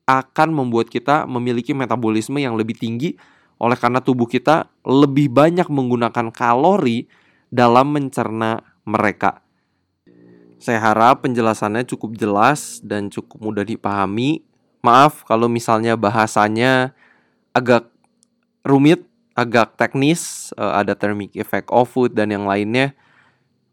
akan 0.06 0.52
membuat 0.52 0.92
kita 0.92 1.24
memiliki 1.24 1.72
metabolisme 1.72 2.36
yang 2.38 2.54
lebih 2.54 2.76
tinggi 2.76 3.16
oleh 3.56 3.74
karena 3.74 4.04
tubuh 4.04 4.28
kita 4.28 4.68
lebih 4.84 5.32
banyak 5.32 5.66
menggunakan 5.72 6.28
kalori 6.30 7.08
dalam 7.48 7.96
mencerna 7.96 8.60
mereka. 8.84 9.45
Saya 10.56 10.80
harap 10.80 11.24
penjelasannya 11.24 11.84
cukup 11.84 12.16
jelas 12.16 12.80
dan 12.80 13.12
cukup 13.12 13.38
mudah 13.40 13.64
dipahami. 13.64 14.40
Maaf 14.80 15.26
kalau 15.26 15.50
misalnya 15.50 15.98
bahasanya 15.98 16.96
agak 17.52 17.88
rumit 18.64 19.06
agak 19.36 19.76
teknis, 19.76 20.50
uh, 20.56 20.80
ada 20.80 20.96
thermic 20.96 21.36
effect 21.36 21.68
of 21.68 21.86
food 21.92 22.16
dan 22.16 22.32
yang 22.32 22.48
lainnya. 22.48 22.96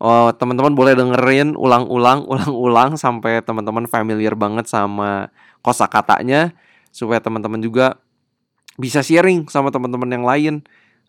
Oh, 0.03 0.35
teman-teman 0.35 0.75
boleh 0.75 0.99
dengerin 0.99 1.55
ulang-ulang, 1.55 2.27
ulang-ulang 2.31 2.99
sampai 2.99 3.39
teman-teman 3.39 3.87
familiar 3.87 4.35
banget 4.35 4.67
sama 4.67 5.31
kosakatanya 5.63 6.51
supaya 6.91 7.23
teman-teman 7.23 7.63
juga 7.63 7.95
bisa 8.75 8.99
sharing 8.99 9.47
sama 9.47 9.71
teman-teman 9.71 10.11
yang 10.11 10.27
lain. 10.27 10.55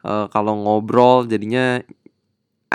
Uh, 0.06 0.30
kalau 0.30 0.54
ngobrol 0.54 1.26
jadinya 1.26 1.82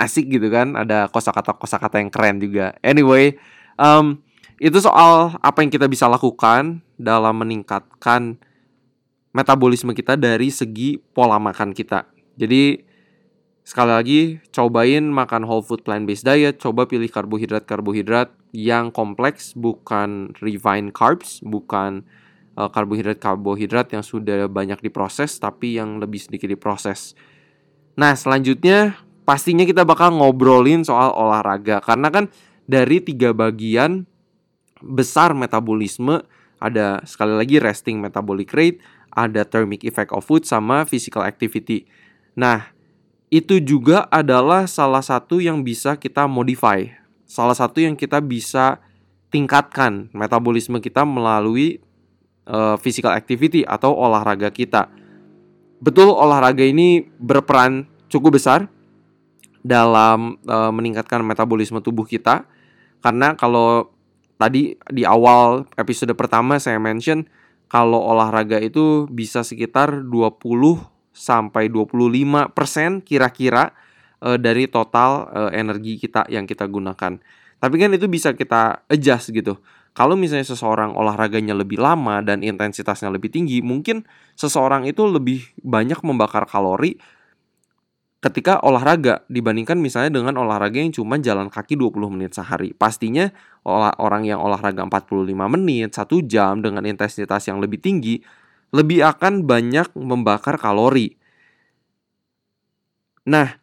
asik 0.00 0.32
gitu 0.32 0.48
kan, 0.48 0.72
ada 0.72 1.12
kosakata-kosakata 1.12 2.00
yang 2.00 2.08
keren 2.08 2.40
juga. 2.40 2.72
Anyway, 2.80 3.36
um, 3.76 4.16
itu 4.56 4.80
soal 4.80 5.36
apa 5.44 5.60
yang 5.60 5.68
kita 5.68 5.84
bisa 5.88 6.08
lakukan 6.08 6.80
dalam 6.96 7.36
meningkatkan 7.40 8.40
metabolisme 9.36 9.92
kita 9.92 10.16
dari 10.16 10.48
segi 10.48 10.96
pola 10.98 11.36
makan 11.40 11.76
kita. 11.76 12.08
Jadi 12.36 12.80
sekali 13.64 13.92
lagi 13.92 14.20
cobain 14.50 15.04
makan 15.06 15.46
whole 15.46 15.62
food 15.62 15.84
plant 15.86 16.08
based 16.08 16.26
diet, 16.26 16.58
coba 16.58 16.88
pilih 16.88 17.08
karbohidrat-karbohidrat 17.08 18.32
yang 18.50 18.90
kompleks 18.90 19.54
bukan 19.54 20.34
refined 20.42 20.90
carbs, 20.90 21.38
bukan 21.46 22.02
uh, 22.58 22.68
karbohidrat-karbohidrat 22.68 23.94
yang 23.94 24.02
sudah 24.02 24.50
banyak 24.50 24.82
diproses 24.82 25.38
tapi 25.38 25.78
yang 25.78 26.02
lebih 26.02 26.18
sedikit 26.18 26.50
diproses. 26.50 27.14
Nah, 27.94 28.16
selanjutnya 28.16 28.98
pastinya 29.24 29.64
kita 29.64 29.86
bakal 29.86 30.14
ngobrolin 30.14 30.82
soal 30.82 31.12
olahraga 31.14 31.80
karena 31.84 32.08
kan 32.08 32.24
dari 32.70 33.02
tiga 33.02 33.34
bagian 33.34 34.06
besar 34.80 35.36
metabolisme 35.36 36.24
ada 36.60 37.00
sekali 37.08 37.34
lagi 37.34 37.56
resting 37.56 37.98
metabolic 37.98 38.52
rate, 38.52 38.84
ada 39.10 39.42
thermic 39.48 39.82
effect 39.82 40.12
of 40.12 40.22
food 40.22 40.44
sama 40.44 40.84
physical 40.84 41.24
activity. 41.24 41.88
Nah, 42.36 42.68
itu 43.32 43.58
juga 43.64 44.04
adalah 44.12 44.68
salah 44.68 45.00
satu 45.00 45.40
yang 45.40 45.64
bisa 45.64 45.96
kita 45.96 46.28
modify. 46.28 46.84
Salah 47.24 47.56
satu 47.56 47.80
yang 47.80 47.96
kita 47.96 48.20
bisa 48.20 48.78
tingkatkan 49.32 50.12
metabolisme 50.12 50.82
kita 50.82 51.06
melalui 51.06 51.80
uh, 52.44 52.76
physical 52.76 53.16
activity 53.16 53.64
atau 53.64 53.96
olahraga 53.96 54.52
kita. 54.52 54.92
betul 55.80 56.12
olahraga 56.12 56.60
ini 56.60 57.08
berperan 57.16 57.88
cukup 58.12 58.36
besar 58.36 58.68
dalam 59.60 60.40
uh, 60.48 60.72
meningkatkan 60.72 61.20
metabolisme 61.24 61.80
tubuh 61.84 62.08
kita 62.08 62.48
karena 63.04 63.36
kalau 63.36 63.92
tadi 64.40 64.76
di 64.88 65.04
awal 65.04 65.68
episode 65.76 66.12
pertama 66.16 66.56
saya 66.56 66.80
mention 66.80 67.28
kalau 67.70 68.02
olahraga 68.02 68.58
itu 68.58 69.06
bisa 69.12 69.46
sekitar 69.46 70.02
20 70.02 70.40
sampai 71.14 71.68
25% 71.68 73.06
kira-kira 73.06 73.70
uh, 74.24 74.38
dari 74.40 74.66
total 74.66 75.28
uh, 75.30 75.50
energi 75.54 76.00
kita 76.00 76.26
yang 76.32 76.48
kita 76.48 76.66
gunakan. 76.66 77.20
Tapi 77.60 77.74
kan 77.76 77.92
itu 77.92 78.08
bisa 78.08 78.32
kita 78.32 78.88
adjust 78.88 79.30
gitu. 79.30 79.60
Kalau 79.92 80.14
misalnya 80.16 80.46
seseorang 80.48 80.96
olahraganya 80.96 81.52
lebih 81.52 81.76
lama 81.76 82.22
dan 82.24 82.40
intensitasnya 82.40 83.10
lebih 83.10 83.28
tinggi, 83.28 83.60
mungkin 83.60 84.06
seseorang 84.38 84.86
itu 84.86 85.04
lebih 85.04 85.44
banyak 85.60 86.00
membakar 86.06 86.46
kalori 86.46 86.96
ketika 88.20 88.60
olahraga 88.60 89.24
dibandingkan 89.32 89.80
misalnya 89.80 90.20
dengan 90.20 90.36
olahraga 90.36 90.76
yang 90.76 90.92
cuma 90.92 91.16
jalan 91.16 91.48
kaki 91.48 91.76
20 91.76 92.12
menit 92.12 92.36
sehari. 92.36 92.76
Pastinya 92.76 93.32
orang 93.64 94.28
yang 94.28 94.44
olahraga 94.44 94.84
45 94.84 95.48
menit, 95.48 95.96
1 95.96 96.20
jam 96.28 96.60
dengan 96.60 96.84
intensitas 96.84 97.48
yang 97.48 97.58
lebih 97.64 97.80
tinggi 97.80 98.20
lebih 98.70 99.02
akan 99.02 99.48
banyak 99.48 99.90
membakar 99.98 100.54
kalori. 100.54 101.18
Nah, 103.26 103.58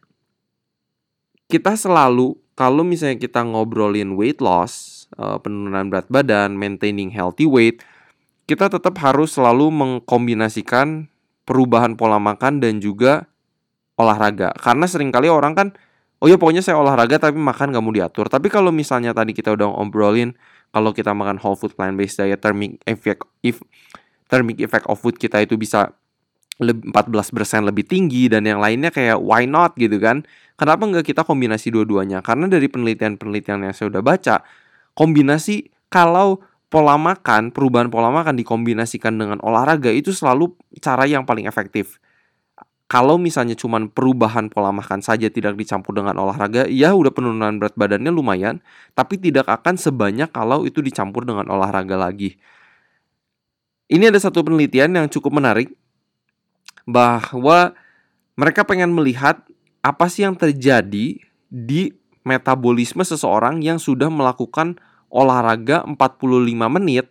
kita 1.48 1.78
selalu 1.78 2.36
kalau 2.52 2.84
misalnya 2.84 3.16
kita 3.16 3.40
ngobrolin 3.46 4.18
weight 4.18 4.42
loss, 4.42 5.06
uh, 5.16 5.40
penurunan 5.40 5.88
berat 5.88 6.10
badan, 6.10 6.58
maintaining 6.58 7.08
healthy 7.08 7.48
weight, 7.48 7.80
kita 8.44 8.68
tetap 8.68 8.98
harus 9.00 9.38
selalu 9.38 9.70
mengkombinasikan 9.72 11.08
perubahan 11.48 11.96
pola 11.96 12.20
makan 12.20 12.60
dan 12.60 12.82
juga 12.82 13.30
olahraga. 13.98 14.54
Karena 14.56 14.86
sering 14.86 15.10
kali 15.10 15.26
orang 15.26 15.52
kan, 15.58 15.68
oh 16.22 16.26
ya 16.30 16.38
pokoknya 16.38 16.62
saya 16.62 16.78
olahraga 16.78 17.18
tapi 17.18 17.36
makan 17.36 17.74
gak 17.74 17.84
mau 17.84 17.92
diatur. 17.92 18.30
Tapi 18.30 18.46
kalau 18.48 18.70
misalnya 18.70 19.10
tadi 19.12 19.34
kita 19.34 19.52
udah 19.52 19.68
ngobrolin, 19.74 20.38
kalau 20.70 20.94
kita 20.94 21.12
makan 21.12 21.42
whole 21.42 21.58
food 21.58 21.74
plant 21.74 21.98
based 21.98 22.22
diet, 22.22 22.38
thermic 22.38 22.78
effect, 22.86 23.26
if, 23.42 23.58
thermic 24.30 24.62
effect 24.62 24.86
of 24.86 24.96
food 24.96 25.18
kita 25.18 25.42
itu 25.42 25.58
bisa 25.58 25.92
14% 26.58 27.62
lebih 27.62 27.86
tinggi 27.86 28.26
dan 28.26 28.42
yang 28.42 28.58
lainnya 28.58 28.90
kayak 28.90 29.22
why 29.22 29.46
not 29.46 29.78
gitu 29.78 29.98
kan. 30.02 30.26
Kenapa 30.58 30.82
nggak 30.90 31.06
kita 31.06 31.22
kombinasi 31.22 31.70
dua-duanya? 31.70 32.18
Karena 32.18 32.50
dari 32.50 32.66
penelitian-penelitian 32.66 33.62
yang 33.62 33.74
saya 33.74 33.94
udah 33.94 34.02
baca, 34.02 34.42
kombinasi 34.98 35.70
kalau 35.86 36.42
pola 36.66 36.98
makan, 36.98 37.54
perubahan 37.54 37.88
pola 37.88 38.10
makan 38.10 38.34
dikombinasikan 38.34 39.14
dengan 39.14 39.38
olahraga 39.40 39.88
itu 39.94 40.10
selalu 40.10 40.52
cara 40.82 41.06
yang 41.06 41.22
paling 41.22 41.46
efektif. 41.46 42.02
Kalau 42.88 43.20
misalnya 43.20 43.52
cuma 43.52 43.76
perubahan 43.84 44.48
pola 44.48 44.72
makan 44.72 45.04
saja 45.04 45.28
tidak 45.28 45.60
dicampur 45.60 45.92
dengan 45.92 46.16
olahraga, 46.16 46.64
ya 46.72 46.96
udah 46.96 47.12
penurunan 47.12 47.60
berat 47.60 47.76
badannya 47.76 48.08
lumayan, 48.08 48.64
tapi 48.96 49.20
tidak 49.20 49.44
akan 49.44 49.76
sebanyak 49.76 50.32
kalau 50.32 50.64
itu 50.64 50.80
dicampur 50.80 51.28
dengan 51.28 51.52
olahraga 51.52 52.00
lagi. 52.00 52.40
Ini 53.92 54.08
ada 54.08 54.16
satu 54.16 54.40
penelitian 54.40 54.96
yang 54.96 55.06
cukup 55.12 55.36
menarik 55.36 55.68
bahwa 56.88 57.76
mereka 58.40 58.64
pengen 58.64 58.96
melihat 58.96 59.44
apa 59.84 60.08
sih 60.08 60.24
yang 60.24 60.32
terjadi 60.32 61.20
di 61.48 61.82
metabolisme 62.24 63.04
seseorang 63.04 63.60
yang 63.60 63.76
sudah 63.76 64.08
melakukan 64.08 64.80
olahraga 65.12 65.84
45 65.84 65.96
menit 66.72 67.08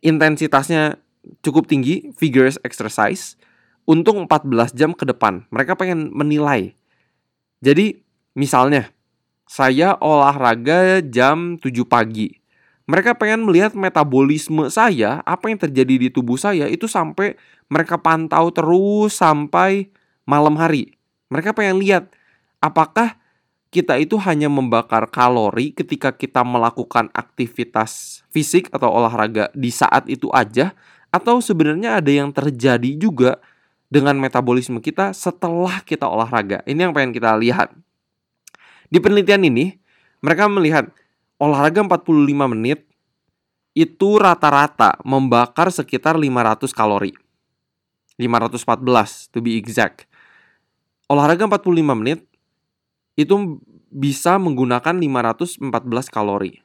intensitasnya 0.00 0.96
cukup 1.44 1.68
tinggi 1.68 2.12
vigorous 2.16 2.56
exercise 2.64 3.36
untuk 3.84 4.16
14 4.16 4.76
jam 4.76 4.90
ke 4.92 5.04
depan. 5.08 5.44
Mereka 5.52 5.76
pengen 5.76 6.12
menilai. 6.12 6.76
Jadi 7.60 8.00
misalnya 8.38 8.92
saya 9.50 9.98
olahraga 9.98 11.02
jam 11.04 11.58
7 11.58 11.84
pagi. 11.84 12.38
Mereka 12.90 13.14
pengen 13.18 13.46
melihat 13.46 13.70
metabolisme 13.78 14.66
saya, 14.66 15.22
apa 15.22 15.46
yang 15.46 15.62
terjadi 15.62 15.94
di 16.06 16.08
tubuh 16.10 16.34
saya 16.34 16.66
itu 16.66 16.90
sampai 16.90 17.38
mereka 17.70 18.02
pantau 18.02 18.50
terus 18.50 19.14
sampai 19.14 19.94
malam 20.26 20.58
hari. 20.58 20.98
Mereka 21.30 21.54
pengen 21.54 21.78
lihat 21.78 22.10
apakah 22.58 23.14
kita 23.70 23.94
itu 24.02 24.18
hanya 24.18 24.50
membakar 24.50 25.06
kalori 25.06 25.70
ketika 25.70 26.10
kita 26.10 26.42
melakukan 26.42 27.06
aktivitas 27.14 28.22
fisik 28.34 28.66
atau 28.74 28.90
olahraga 28.90 29.46
di 29.54 29.70
saat 29.70 30.10
itu 30.10 30.26
aja 30.34 30.74
atau 31.10 31.42
sebenarnya 31.42 31.98
ada 31.98 32.10
yang 32.10 32.30
terjadi 32.30 32.94
juga 32.98 33.42
dengan 33.90 34.14
metabolisme 34.18 34.78
kita 34.78 35.10
setelah 35.10 35.82
kita 35.82 36.06
olahraga. 36.06 36.62
Ini 36.64 36.88
yang 36.88 36.94
pengen 36.94 37.10
kita 37.10 37.34
lihat. 37.34 37.74
Di 38.90 39.02
penelitian 39.02 39.42
ini, 39.46 39.74
mereka 40.22 40.46
melihat 40.46 40.90
olahraga 41.42 41.82
45 41.82 42.54
menit 42.54 42.86
itu 43.74 44.18
rata-rata 44.18 44.98
membakar 45.02 45.70
sekitar 45.70 46.18
500 46.18 46.70
kalori. 46.74 47.12
514 48.18 49.32
to 49.32 49.38
be 49.42 49.56
exact. 49.58 50.06
Olahraga 51.10 51.50
45 51.50 51.98
menit 51.98 52.22
itu 53.18 53.58
bisa 53.90 54.38
menggunakan 54.38 54.94
514 54.94 55.66
kalori. 56.12 56.62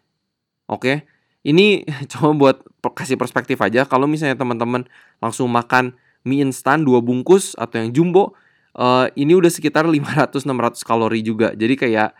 Oke. 0.69 1.09
Ini 1.45 1.85
coba 2.11 2.29
buat 2.33 2.57
kasih 2.97 3.17
perspektif 3.17 3.61
aja 3.61 3.85
kalau 3.85 4.09
misalnya 4.09 4.37
teman-teman 4.37 4.85
langsung 5.21 5.49
makan 5.49 5.93
mie 6.25 6.41
instan 6.41 6.81
dua 6.81 7.05
bungkus 7.05 7.53
atau 7.53 7.85
yang 7.85 7.93
jumbo 7.93 8.33
uh, 8.75 9.07
ini 9.13 9.37
udah 9.37 9.49
sekitar 9.53 9.85
500 9.85 10.41
600 10.41 10.81
kalori 10.81 11.21
juga. 11.21 11.53
Jadi 11.53 11.77
kayak 11.77 12.17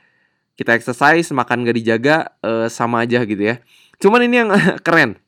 kita 0.56 0.72
exercise, 0.72 1.28
makan 1.36 1.68
gak 1.68 1.76
dijaga 1.76 2.16
uh, 2.40 2.72
sama 2.72 3.04
aja 3.04 3.28
gitu 3.28 3.44
ya. 3.44 3.60
Cuman 4.00 4.24
ini 4.24 4.36
yang 4.46 4.50
keren. 4.86 5.20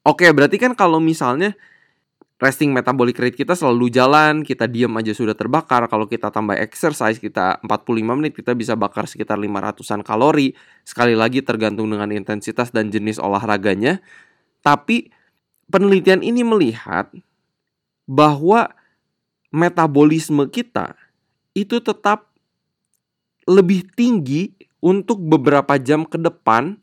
Oke, 0.00 0.24
berarti 0.32 0.56
kan 0.56 0.72
kalau 0.72 0.96
misalnya 0.96 1.52
resting 2.40 2.72
metabolic 2.72 3.20
rate 3.20 3.36
kita 3.36 3.52
selalu 3.52 3.92
jalan, 3.92 4.40
kita 4.40 4.64
diam 4.64 4.96
aja 4.96 5.12
sudah 5.12 5.36
terbakar. 5.36 5.84
Kalau 5.92 6.08
kita 6.08 6.32
tambah 6.32 6.56
exercise 6.56 7.20
kita 7.20 7.60
45 7.60 8.16
menit 8.16 8.32
kita 8.32 8.56
bisa 8.56 8.72
bakar 8.74 9.04
sekitar 9.04 9.36
500-an 9.36 10.00
kalori. 10.00 10.56
Sekali 10.82 11.12
lagi 11.12 11.44
tergantung 11.44 11.92
dengan 11.92 12.08
intensitas 12.08 12.72
dan 12.72 12.88
jenis 12.88 13.20
olahraganya. 13.20 14.00
Tapi 14.64 15.12
penelitian 15.68 16.24
ini 16.24 16.40
melihat 16.40 17.12
bahwa 18.08 18.72
metabolisme 19.52 20.48
kita 20.48 20.96
itu 21.52 21.76
tetap 21.84 22.32
lebih 23.44 23.84
tinggi 23.92 24.56
untuk 24.80 25.20
beberapa 25.20 25.76
jam 25.76 26.08
ke 26.08 26.16
depan 26.16 26.80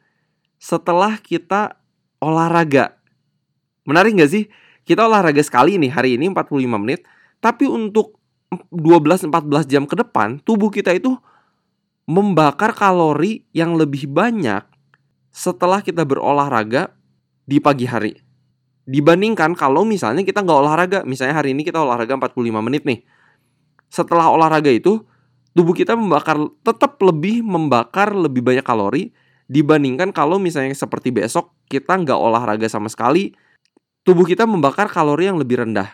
setelah 0.62 1.17
kita 1.17 1.82
olahraga. 2.22 2.93
Menarik 3.89 4.22
nggak 4.22 4.32
sih? 4.32 4.46
Kita 4.88 5.04
olahraga 5.04 5.43
sekali 5.43 5.76
nih 5.76 5.91
hari 5.91 6.15
ini 6.15 6.32
45 6.32 6.63
menit, 6.80 7.04
tapi 7.43 7.67
untuk 7.67 8.15
12-14 8.71 9.67
jam 9.67 9.84
ke 9.84 10.00
depan 10.00 10.39
tubuh 10.39 10.71
kita 10.71 10.95
itu 10.95 11.12
membakar 12.08 12.71
kalori 12.71 13.43
yang 13.52 13.76
lebih 13.76 14.08
banyak 14.08 14.63
setelah 15.28 15.84
kita 15.84 16.08
berolahraga 16.08 16.95
di 17.43 17.60
pagi 17.60 17.84
hari. 17.84 18.15
Dibandingkan 18.88 19.52
kalau 19.60 19.84
misalnya 19.84 20.23
kita 20.23 20.39
nggak 20.39 20.60
olahraga, 20.63 21.00
misalnya 21.04 21.36
hari 21.36 21.52
ini 21.52 21.67
kita 21.67 21.84
olahraga 21.84 22.15
45 22.15 22.63
menit 22.63 22.88
nih. 22.88 23.04
Setelah 23.91 24.32
olahraga 24.32 24.71
itu, 24.71 25.04
tubuh 25.52 25.76
kita 25.76 26.00
membakar 26.00 26.39
tetap 26.63 26.95
lebih 27.04 27.43
membakar 27.43 28.15
lebih 28.15 28.39
banyak 28.39 28.63
kalori 28.63 29.12
dibandingkan 29.52 30.15
kalau 30.15 30.39
misalnya 30.39 30.71
seperti 30.71 31.12
besok 31.12 31.52
kita 31.67 32.00
nggak 32.00 32.15
olahraga 32.15 32.71
sama 32.71 32.88
sekali, 32.88 33.36
tubuh 34.08 34.24
kita 34.24 34.48
membakar 34.48 34.88
kalori 34.88 35.28
yang 35.28 35.36
lebih 35.36 35.67
rendah. 35.67 35.91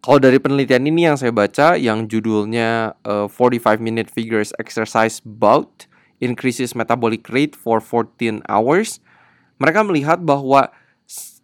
Kalau 0.00 0.16
dari 0.16 0.40
penelitian 0.40 0.88
ini 0.88 1.04
yang 1.04 1.20
saya 1.20 1.28
baca 1.36 1.76
yang 1.76 2.08
judulnya 2.08 2.96
uh, 3.04 3.28
45 3.28 3.76
minute 3.76 4.08
figures 4.08 4.56
exercise 4.56 5.20
bout 5.20 5.84
increases 6.24 6.72
metabolic 6.72 7.28
rate 7.28 7.52
for 7.52 7.76
14 7.76 8.40
hours, 8.48 9.04
mereka 9.60 9.84
melihat 9.84 10.16
bahwa 10.24 10.72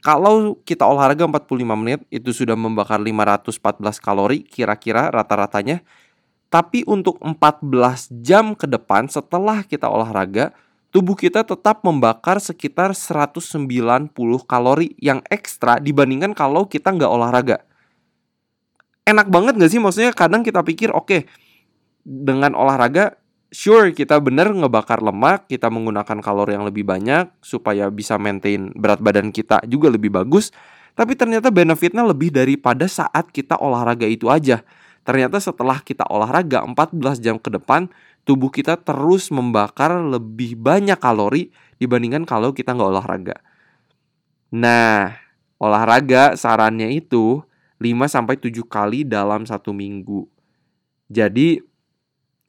kalau 0.01 0.57
kita 0.65 0.89
olahraga 0.89 1.29
45 1.29 1.61
menit 1.77 2.01
itu 2.09 2.33
sudah 2.33 2.57
membakar 2.57 2.97
514 2.97 4.01
kalori 4.01 4.41
kira-kira 4.49 5.13
rata-ratanya. 5.13 5.85
Tapi 6.49 6.89
untuk 6.89 7.21
14 7.21 8.09
jam 8.25 8.57
ke 8.57 8.65
depan 8.65 9.13
setelah 9.13 9.61
kita 9.61 9.93
olahraga 9.93 10.57
tubuh 10.93 11.17
kita 11.17 11.43
tetap 11.43 11.81
membakar 11.83 12.39
sekitar 12.39 12.93
190 12.93 14.13
kalori 14.45 14.93
yang 15.01 15.25
ekstra 15.33 15.81
dibandingkan 15.81 16.37
kalau 16.37 16.69
kita 16.69 16.93
nggak 16.93 17.09
olahraga. 17.09 17.65
Enak 19.09 19.33
banget 19.33 19.59
nggak 19.59 19.73
sih? 19.73 19.81
Maksudnya 19.81 20.13
kadang 20.15 20.45
kita 20.45 20.63
pikir 20.63 20.93
oke 20.93 21.09
okay, 21.09 21.21
dengan 22.05 22.55
olahraga 22.55 23.17
sure 23.49 23.97
kita 23.97 24.21
bener 24.21 24.53
ngebakar 24.53 25.01
lemak, 25.01 25.49
kita 25.49 25.73
menggunakan 25.73 26.21
kalori 26.21 26.55
yang 26.55 26.69
lebih 26.69 26.85
banyak 26.87 27.33
supaya 27.41 27.89
bisa 27.89 28.21
maintain 28.21 28.71
berat 28.77 29.01
badan 29.01 29.33
kita 29.33 29.65
juga 29.67 29.91
lebih 29.91 30.13
bagus. 30.13 30.53
Tapi 30.93 31.17
ternyata 31.17 31.49
benefitnya 31.49 32.05
lebih 32.05 32.29
daripada 32.29 32.85
saat 32.85 33.33
kita 33.33 33.57
olahraga 33.57 34.05
itu 34.05 34.29
aja. 34.29 34.61
Ternyata 35.03 35.41
setelah 35.41 35.81
kita 35.81 36.05
olahraga 36.07 36.63
14 36.63 37.17
jam 37.19 37.41
ke 37.41 37.49
depan, 37.49 37.89
tubuh 38.23 38.51
kita 38.55 38.79
terus 38.79 39.31
membakar 39.35 39.99
lebih 39.99 40.55
banyak 40.55 40.99
kalori 40.99 41.51
dibandingkan 41.83 42.23
kalau 42.23 42.55
kita 42.55 42.75
nggak 42.75 42.91
olahraga. 42.95 43.37
Nah, 44.55 45.17
olahraga 45.59 46.39
sarannya 46.39 46.93
itu 46.95 47.43
5-7 47.83 48.63
kali 48.69 49.03
dalam 49.03 49.43
satu 49.43 49.75
minggu. 49.75 50.29
Jadi 51.11 51.59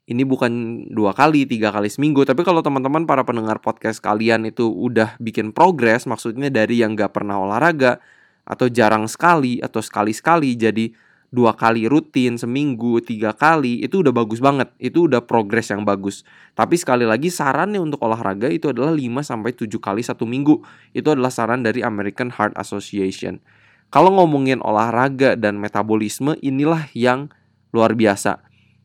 ini 0.03 0.23
bukan 0.27 0.85
dua 0.91 1.15
kali, 1.15 1.47
tiga 1.47 1.71
kali 1.71 1.87
seminggu. 1.87 2.27
Tapi 2.27 2.43
kalau 2.43 2.59
teman-teman 2.59 3.07
para 3.07 3.23
pendengar 3.23 3.63
podcast 3.63 4.03
kalian 4.03 4.45
itu 4.45 4.67
udah 4.67 5.15
bikin 5.17 5.55
progres, 5.55 6.03
maksudnya 6.05 6.51
dari 6.51 6.83
yang 6.83 6.93
gak 6.93 7.15
pernah 7.15 7.39
olahraga 7.39 8.03
atau 8.43 8.67
jarang 8.67 9.07
sekali 9.07 9.63
atau 9.63 9.79
sekali-sekali 9.79 10.59
jadi 10.59 10.91
dua 11.33 11.57
kali 11.57 11.89
rutin 11.89 12.37
seminggu 12.37 13.01
tiga 13.01 13.33
kali 13.33 13.81
itu 13.81 14.05
udah 14.05 14.13
bagus 14.13 14.37
banget. 14.37 14.69
Itu 14.77 15.09
udah 15.09 15.25
progres 15.25 15.73
yang 15.73 15.81
bagus. 15.81 16.21
Tapi 16.53 16.77
sekali 16.77 17.09
lagi 17.09 17.33
sarannya 17.33 17.81
untuk 17.81 17.97
olahraga 18.05 18.45
itu 18.53 18.69
adalah 18.69 18.93
5 18.93 19.01
sampai 19.25 19.57
7 19.57 19.65
kali 19.81 20.05
satu 20.05 20.29
minggu. 20.29 20.61
Itu 20.93 21.09
adalah 21.09 21.33
saran 21.33 21.65
dari 21.65 21.81
American 21.81 22.29
Heart 22.29 22.53
Association. 22.61 23.41
Kalau 23.89 24.13
ngomongin 24.13 24.61
olahraga 24.61 25.33
dan 25.33 25.57
metabolisme 25.57 26.37
inilah 26.45 26.85
yang 26.93 27.33
luar 27.73 27.97
biasa. 27.97 28.37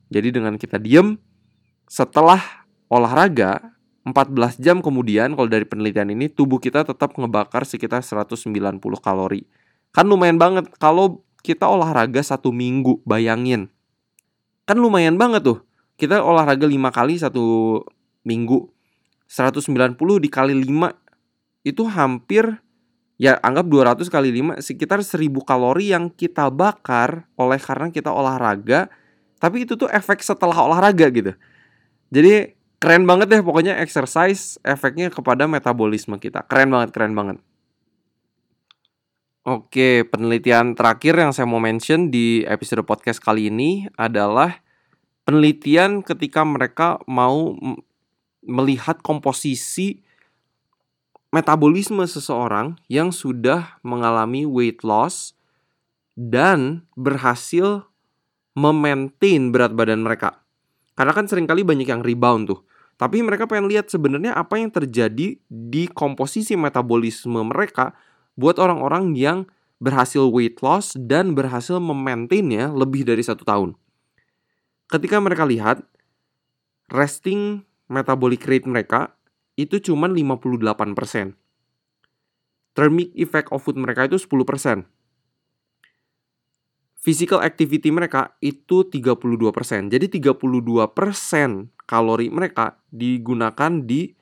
Jadi 0.08 0.32
dengan 0.32 0.56
kita 0.56 0.80
diem 0.80 1.20
setelah 1.84 2.64
olahraga 2.88 3.76
14 4.08 4.56
jam 4.56 4.80
kemudian 4.80 5.36
kalau 5.36 5.52
dari 5.52 5.68
penelitian 5.68 6.08
ini 6.16 6.32
tubuh 6.32 6.56
kita 6.56 6.80
tetap 6.80 7.12
ngebakar 7.12 7.68
sekitar 7.68 8.00
190 8.00 8.80
kalori. 9.04 9.44
Kan 9.92 10.08
lumayan 10.08 10.40
banget. 10.40 10.72
Kalau 10.80 11.27
kita 11.48 11.64
olahraga 11.64 12.20
satu 12.20 12.52
minggu, 12.52 13.00
bayangin. 13.08 13.72
Kan 14.68 14.76
lumayan 14.76 15.16
banget 15.16 15.48
tuh. 15.48 15.58
Kita 15.96 16.20
olahraga 16.20 16.68
5 16.68 16.76
kali 16.92 17.16
satu 17.16 17.80
minggu. 18.28 18.68
190 19.32 19.96
dikali 19.96 20.52
5 20.52 20.92
itu 21.64 21.82
hampir 21.88 22.60
ya 23.16 23.40
anggap 23.40 23.64
200 23.64 24.12
kali 24.12 24.28
5 24.30 24.60
sekitar 24.60 25.00
1000 25.00 25.24
kalori 25.44 25.92
yang 25.92 26.08
kita 26.12 26.48
bakar 26.52 27.28
oleh 27.34 27.60
karena 27.60 27.92
kita 27.92 28.08
olahraga 28.08 28.88
tapi 29.42 29.68
itu 29.68 29.74
tuh 29.76 29.90
efek 29.90 30.22
setelah 30.24 30.54
olahraga 30.64 31.12
gitu 31.12 31.34
jadi 32.08 32.56
keren 32.78 33.04
banget 33.04 33.28
deh 33.28 33.42
pokoknya 33.44 33.76
exercise 33.82 34.56
efeknya 34.64 35.10
kepada 35.12 35.44
metabolisme 35.50 36.16
kita 36.16 36.46
keren 36.46 36.72
banget 36.72 36.94
keren 36.94 37.12
banget 37.12 37.36
Oke, 39.48 40.04
penelitian 40.04 40.76
terakhir 40.76 41.16
yang 41.16 41.32
saya 41.32 41.48
mau 41.48 41.56
mention 41.56 42.12
di 42.12 42.44
episode 42.44 42.84
podcast 42.84 43.16
kali 43.16 43.48
ini 43.48 43.88
adalah 43.96 44.60
penelitian 45.24 46.04
ketika 46.04 46.44
mereka 46.44 47.00
mau 47.08 47.56
melihat 48.44 49.00
komposisi 49.00 50.04
metabolisme 51.32 52.04
seseorang 52.04 52.76
yang 52.92 53.08
sudah 53.08 53.80
mengalami 53.80 54.44
weight 54.44 54.84
loss 54.84 55.32
dan 56.12 56.84
berhasil 56.92 57.88
memaintain 58.52 59.48
berat 59.48 59.72
badan 59.72 60.04
mereka. 60.04 60.44
Karena 60.92 61.16
kan 61.16 61.24
sering 61.24 61.48
kali 61.48 61.64
banyak 61.64 61.88
yang 61.88 62.04
rebound 62.04 62.52
tuh. 62.52 62.60
Tapi 63.00 63.24
mereka 63.24 63.48
pengen 63.48 63.72
lihat 63.72 63.88
sebenarnya 63.88 64.36
apa 64.36 64.60
yang 64.60 64.68
terjadi 64.68 65.40
di 65.48 65.84
komposisi 65.88 66.52
metabolisme 66.52 67.40
mereka 67.48 67.96
buat 68.38 68.62
orang-orang 68.62 69.18
yang 69.18 69.50
berhasil 69.82 70.30
weight 70.30 70.62
loss 70.62 70.94
dan 70.94 71.34
berhasil 71.34 71.82
memaintainnya 71.82 72.70
lebih 72.70 73.02
dari 73.02 73.22
satu 73.22 73.42
tahun. 73.42 73.74
Ketika 74.86 75.18
mereka 75.18 75.42
lihat 75.42 75.82
resting 76.88 77.66
metabolic 77.90 78.46
rate 78.46 78.70
mereka 78.70 79.18
itu 79.58 79.82
cuma 79.82 80.06
58%. 80.06 81.34
Thermic 82.78 83.10
effect 83.18 83.50
of 83.50 83.58
food 83.66 83.74
mereka 83.74 84.06
itu 84.06 84.22
10% 84.22 84.86
physical 86.98 87.40
activity 87.40 87.88
mereka 87.88 88.36
itu 88.44 88.84
32%. 88.84 89.88
Jadi 89.88 90.06
32% 90.20 90.92
kalori 91.88 92.28
mereka 92.28 92.76
digunakan 92.92 93.72
di 93.80 94.12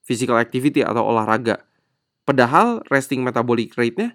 physical 0.00 0.40
activity 0.40 0.80
atau 0.80 1.12
olahraga. 1.12 1.60
Padahal 2.22 2.86
resting 2.86 3.26
metabolic 3.26 3.74
rate-nya 3.74 4.14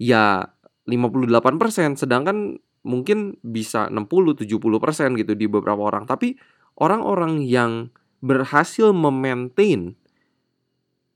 ya 0.00 0.52
58%, 0.88 2.00
sedangkan 2.00 2.58
mungkin 2.82 3.38
bisa 3.44 3.86
60-70% 3.92 5.20
gitu 5.20 5.32
di 5.36 5.46
beberapa 5.46 5.78
orang. 5.78 6.08
Tapi 6.08 6.34
orang-orang 6.80 7.44
yang 7.44 7.92
berhasil 8.22 8.90
memaintain 8.90 9.94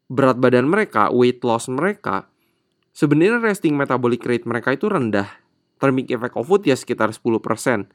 berat 0.07 0.39
badan 0.39 0.71
mereka, 0.71 1.11
weight 1.11 1.43
loss 1.43 1.67
mereka, 1.67 2.31
sebenarnya 2.95 3.43
resting 3.43 3.75
metabolic 3.75 4.23
rate 4.23 4.47
mereka 4.47 4.75
itu 4.75 4.87
rendah 4.87 5.27
thermic 5.83 6.09
effect 6.15 6.35
of 6.39 6.47
food 6.47 6.63
ya 6.63 6.79
sekitar 6.79 7.11
10%. 7.11 7.91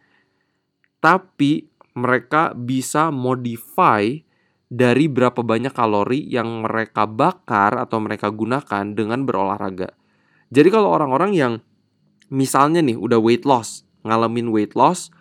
Tapi 1.01 1.71
mereka 1.95 2.53
bisa 2.55 3.09
modify 3.11 4.21
dari 4.71 5.11
berapa 5.11 5.43
banyak 5.43 5.75
kalori 5.75 6.23
yang 6.31 6.63
mereka 6.63 7.03
bakar 7.03 7.75
atau 7.75 7.99
mereka 7.99 8.31
gunakan 8.31 8.95
dengan 8.95 9.27
berolahraga. 9.27 9.91
Jadi 10.47 10.71
kalau 10.71 10.95
orang-orang 10.95 11.35
yang 11.35 11.53
misalnya 12.31 12.79
nih 12.79 12.95
udah 12.95 13.19
weight 13.19 13.43
loss, 13.43 13.83
ngalamin 14.07 14.47
weight 14.47 14.71
loss, 14.79 15.11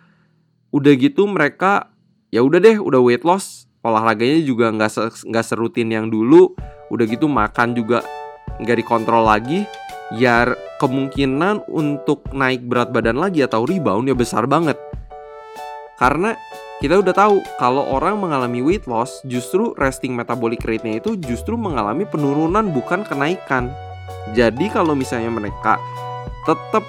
udah 0.71 0.95
gitu 0.95 1.27
mereka 1.27 1.91
ya 2.31 2.39
udah 2.39 2.63
deh 2.63 2.79
udah 2.79 3.03
weight 3.03 3.27
loss, 3.27 3.67
olahraganya 3.83 4.39
juga 4.39 4.71
nggak 4.71 5.27
nggak 5.27 5.45
serutin 5.45 5.91
yang 5.91 6.07
dulu, 6.07 6.55
udah 6.87 7.05
gitu 7.11 7.27
makan 7.27 7.75
juga 7.75 8.07
nggak 8.63 8.87
dikontrol 8.87 9.27
lagi, 9.27 9.67
ya 10.15 10.47
kemungkinan 10.79 11.67
untuk 11.67 12.23
naik 12.31 12.63
berat 12.63 12.95
badan 12.95 13.19
lagi 13.19 13.43
atau 13.43 13.67
rebound 13.67 14.07
ya 14.07 14.15
besar 14.15 14.47
banget. 14.47 14.79
Karena 15.99 16.39
kita 16.81 16.97
udah 16.97 17.13
tahu 17.13 17.45
kalau 17.61 17.85
orang 17.93 18.17
mengalami 18.17 18.65
weight 18.65 18.89
loss 18.89 19.21
justru 19.29 19.77
resting 19.77 20.17
metabolic 20.17 20.65
rate-nya 20.65 20.97
itu 20.97 21.13
justru 21.13 21.53
mengalami 21.53 22.09
penurunan 22.09 22.73
bukan 22.73 23.05
kenaikan. 23.05 23.69
Jadi 24.33 24.73
kalau 24.73 24.97
misalnya 24.97 25.29
mereka 25.29 25.77
tetap 26.49 26.81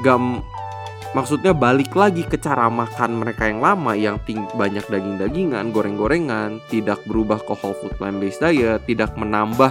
gam 0.00 0.40
maksudnya 1.12 1.52
balik 1.52 1.92
lagi 1.92 2.24
ke 2.24 2.40
cara 2.40 2.66
makan 2.72 3.20
mereka 3.20 3.44
yang 3.46 3.60
lama 3.60 3.92
yang 3.92 4.16
banyak 4.56 4.82
daging-dagingan, 4.88 5.70
goreng-gorengan, 5.70 6.64
tidak 6.72 6.98
berubah 7.04 7.38
ke 7.44 7.52
whole 7.54 7.76
food 7.78 7.92
plant 8.00 8.18
based 8.18 8.40
diet, 8.40 8.82
tidak 8.88 9.12
menambah 9.20 9.68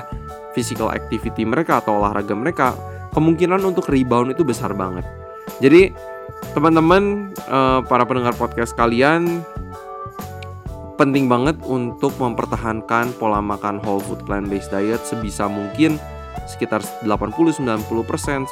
physical 0.53 0.93
activity 0.93 1.41
mereka 1.43 1.81
atau 1.81 1.99
olahraga 1.99 2.37
mereka, 2.37 2.77
kemungkinan 3.11 3.59
untuk 3.65 3.89
rebound 3.89 4.37
itu 4.37 4.45
besar 4.45 4.71
banget. 4.77 5.03
Jadi 5.59 6.12
teman-teman 6.53 7.33
uh, 7.49 7.81
para 7.85 8.05
pendengar 8.05 8.35
podcast 8.37 8.77
kalian 8.77 9.41
penting 10.95 11.25
banget 11.25 11.57
untuk 11.65 12.13
mempertahankan 12.21 13.17
pola 13.17 13.41
makan 13.41 13.81
whole 13.81 14.03
food 14.03 14.21
plant 14.29 14.45
based 14.45 14.69
diet 14.69 15.01
sebisa 15.01 15.49
mungkin 15.49 15.97
sekitar 16.45 16.83
80-90% 17.05 17.63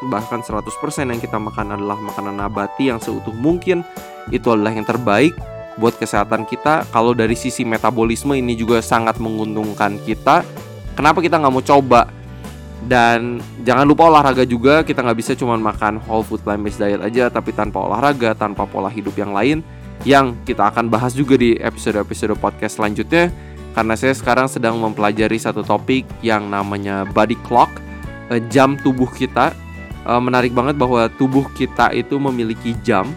bahkan 0.07 0.39
100% 0.39 1.12
yang 1.12 1.21
kita 1.21 1.38
makan 1.38 1.75
adalah 1.75 1.97
makanan 1.99 2.39
nabati 2.39 2.89
yang 2.89 2.99
seutuh 3.01 3.36
mungkin. 3.36 3.84
Itu 4.31 4.53
adalah 4.55 4.71
yang 4.71 4.88
terbaik 4.88 5.36
buat 5.75 5.95
kesehatan 5.99 6.47
kita. 6.47 6.88
Kalau 6.89 7.12
dari 7.12 7.36
sisi 7.36 7.67
metabolisme 7.67 8.36
ini 8.38 8.55
juga 8.55 8.79
sangat 8.79 9.19
menguntungkan 9.19 9.99
kita. 10.03 10.45
Kenapa 10.95 11.19
kita 11.23 11.39
nggak 11.39 11.53
mau 11.53 11.63
coba? 11.63 12.07
Dan 12.82 13.39
jangan 13.62 13.86
lupa 13.86 14.10
olahraga 14.10 14.41
juga. 14.46 14.82
Kita 14.82 15.06
nggak 15.06 15.20
bisa 15.20 15.32
cuma 15.38 15.58
makan 15.58 16.02
whole 16.06 16.26
food 16.26 16.41
plant 16.41 16.62
based 16.65 16.82
diet 16.82 17.02
aja, 17.02 17.30
tapi 17.30 17.54
tanpa 17.54 17.82
olahraga, 17.86 18.34
tanpa 18.34 18.65
pola 18.65 18.89
hidup 18.89 19.13
yang 19.17 19.32
lain, 19.32 19.62
yang 20.02 20.34
kita 20.44 20.74
akan 20.74 20.89
bahas 20.89 21.13
juga 21.13 21.38
di 21.38 21.58
episode-episode 21.62 22.34
podcast 22.41 22.82
selanjutnya. 22.82 23.30
Karena 23.72 23.96
saya 23.96 24.12
sekarang 24.12 24.52
sedang 24.52 24.76
mempelajari 24.82 25.39
satu 25.39 25.63
topik 25.63 26.04
yang 26.20 26.52
namanya 26.52 27.08
body 27.08 27.39
clock, 27.48 27.72
eh, 28.34 28.41
jam 28.52 28.76
tubuh 28.76 29.08
kita. 29.08 29.54
Eh, 30.02 30.22
menarik 30.22 30.52
banget 30.52 30.76
bahwa 30.76 31.08
tubuh 31.15 31.46
kita 31.54 31.94
itu 31.94 32.17
memiliki 32.17 32.74
jam, 32.82 33.08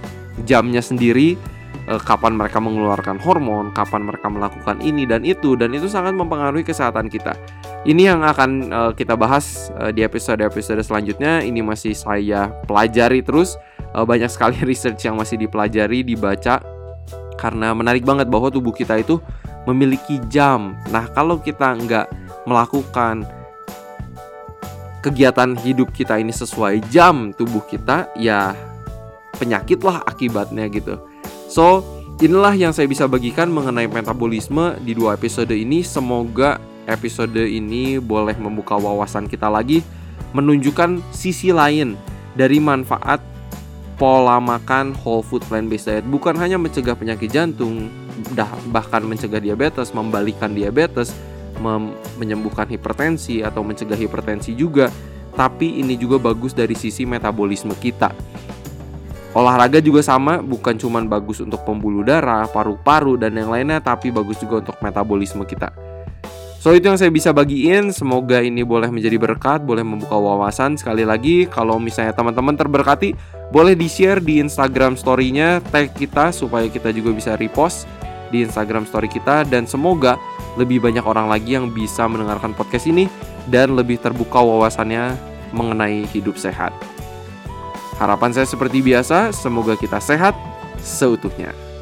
jamnya 0.45 0.85
sendiri 0.85 1.41
uh, 1.89 2.01
kapan 2.01 2.37
mereka 2.37 2.59
mengeluarkan 2.61 3.21
hormon, 3.21 3.71
kapan 3.75 4.03
mereka 4.07 4.27
melakukan 4.31 4.81
ini 4.81 5.05
dan 5.05 5.23
itu 5.23 5.55
dan 5.59 5.73
itu 5.73 5.87
sangat 5.89 6.17
mempengaruhi 6.17 6.65
kesehatan 6.65 7.09
kita. 7.13 7.37
Ini 7.85 8.17
yang 8.17 8.25
akan 8.25 8.51
uh, 8.73 8.93
kita 8.97 9.13
bahas 9.13 9.69
uh, 9.77 9.93
di 9.93 10.01
episode-episode 10.01 10.81
selanjutnya. 10.81 11.45
Ini 11.45 11.61
masih 11.61 11.93
saya 11.93 12.49
pelajari 12.65 13.21
terus. 13.21 13.61
Uh, 13.93 14.09
banyak 14.09 14.33
sekali 14.33 14.57
research 14.71 15.05
yang 15.05 15.21
masih 15.21 15.37
dipelajari, 15.37 16.01
dibaca 16.01 16.65
karena 17.37 17.77
menarik 17.77 18.01
banget 18.09 18.33
bahwa 18.33 18.49
tubuh 18.49 18.73
kita 18.73 18.97
itu 18.97 19.21
memiliki 19.69 20.17
jam. 20.33 20.81
Nah, 20.89 21.13
kalau 21.13 21.37
kita 21.37 21.77
nggak 21.77 22.07
melakukan 22.49 23.29
kegiatan 25.05 25.53
hidup 25.61 25.93
kita 25.93 26.17
ini 26.17 26.33
sesuai 26.33 26.89
jam 26.89 27.37
tubuh 27.37 27.61
kita, 27.69 28.09
ya 28.17 28.57
penyakit 29.37 29.85
lah 29.85 30.01
akibatnya 30.09 30.73
gitu. 30.73 31.05
So, 31.53 31.85
inilah 32.25 32.57
yang 32.57 32.73
saya 32.73 32.89
bisa 32.89 33.05
bagikan 33.05 33.53
mengenai 33.53 33.93
metabolisme 33.93 34.81
di 34.81 34.97
dua 34.97 35.21
episode 35.21 35.53
ini. 35.53 35.85
Semoga 35.85 36.57
episode 36.87 37.37
ini 37.39 37.99
boleh 37.99 38.37
membuka 38.37 38.77
wawasan 38.77 39.29
kita 39.31 39.49
lagi, 39.49 39.85
menunjukkan 40.35 41.01
sisi 41.15 41.55
lain 41.55 41.95
dari 42.35 42.59
manfaat 42.59 43.23
pola 43.95 44.43
makan 44.43 44.91
whole 44.91 45.23
food 45.23 45.39
plant 45.47 45.71
based 45.71 45.87
diet 45.87 46.03
bukan 46.03 46.35
hanya 46.35 46.59
mencegah 46.59 46.99
penyakit 46.99 47.31
jantung, 47.31 47.87
bahkan 48.75 49.07
mencegah 49.07 49.39
diabetes, 49.39 49.95
membalikan 49.95 50.51
diabetes, 50.51 51.15
menyembuhkan 52.19 52.67
hipertensi 52.67 53.47
atau 53.47 53.63
mencegah 53.63 53.95
hipertensi 53.95 54.51
juga, 54.59 54.91
tapi 55.39 55.79
ini 55.79 55.95
juga 55.95 56.19
bagus 56.19 56.51
dari 56.51 56.75
sisi 56.75 57.07
metabolisme 57.07 57.75
kita. 57.79 58.11
Olahraga 59.35 59.83
juga 59.83 59.99
sama, 59.99 60.39
bukan 60.39 60.79
cuma 60.79 61.03
bagus 61.03 61.43
untuk 61.43 61.67
pembuluh 61.67 62.07
darah, 62.07 62.47
paru-paru, 62.47 63.19
dan 63.19 63.35
yang 63.35 63.51
lainnya, 63.51 63.83
tapi 63.83 64.15
bagus 64.15 64.39
juga 64.39 64.63
untuk 64.63 64.79
metabolisme 64.79 65.43
kita. 65.43 65.75
So 66.65 66.73
itu 66.73 66.89
yang 66.89 66.97
saya 66.97 67.13
bisa 67.13 67.29
bagiin, 67.29 67.93
semoga 67.93 68.41
ini 68.41 68.65
boleh 68.65 68.89
menjadi 68.89 69.21
berkat, 69.21 69.61
boleh 69.69 69.85
membuka 69.85 70.17
wawasan. 70.17 70.81
Sekali 70.81 71.05
lagi, 71.05 71.45
kalau 71.45 71.77
misalnya 71.77 72.17
teman-teman 72.17 72.57
terberkati, 72.57 73.13
boleh 73.53 73.77
di-share 73.77 74.17
di 74.17 74.41
Instagram 74.41 74.97
story-nya, 74.97 75.61
tag 75.69 75.93
kita 75.93 76.33
supaya 76.33 76.65
kita 76.73 76.89
juga 76.89 77.13
bisa 77.13 77.37
repost 77.37 77.85
di 78.33 78.41
Instagram 78.41 78.89
story 78.89 79.13
kita 79.13 79.45
dan 79.45 79.69
semoga 79.69 80.17
lebih 80.57 80.81
banyak 80.81 81.05
orang 81.05 81.29
lagi 81.29 81.53
yang 81.53 81.69
bisa 81.69 82.09
mendengarkan 82.09 82.57
podcast 82.57 82.89
ini 82.89 83.13
dan 83.53 83.77
lebih 83.77 84.01
terbuka 84.01 84.41
wawasannya 84.41 85.21
mengenai 85.53 86.09
hidup 86.17 86.41
sehat. 86.41 86.73
Harapan 88.01 88.33
saya 88.33 88.49
seperti 88.49 88.81
biasa, 88.81 89.37
semoga 89.37 89.77
kita 89.77 90.01
sehat 90.01 90.33
seutuhnya. 90.81 91.74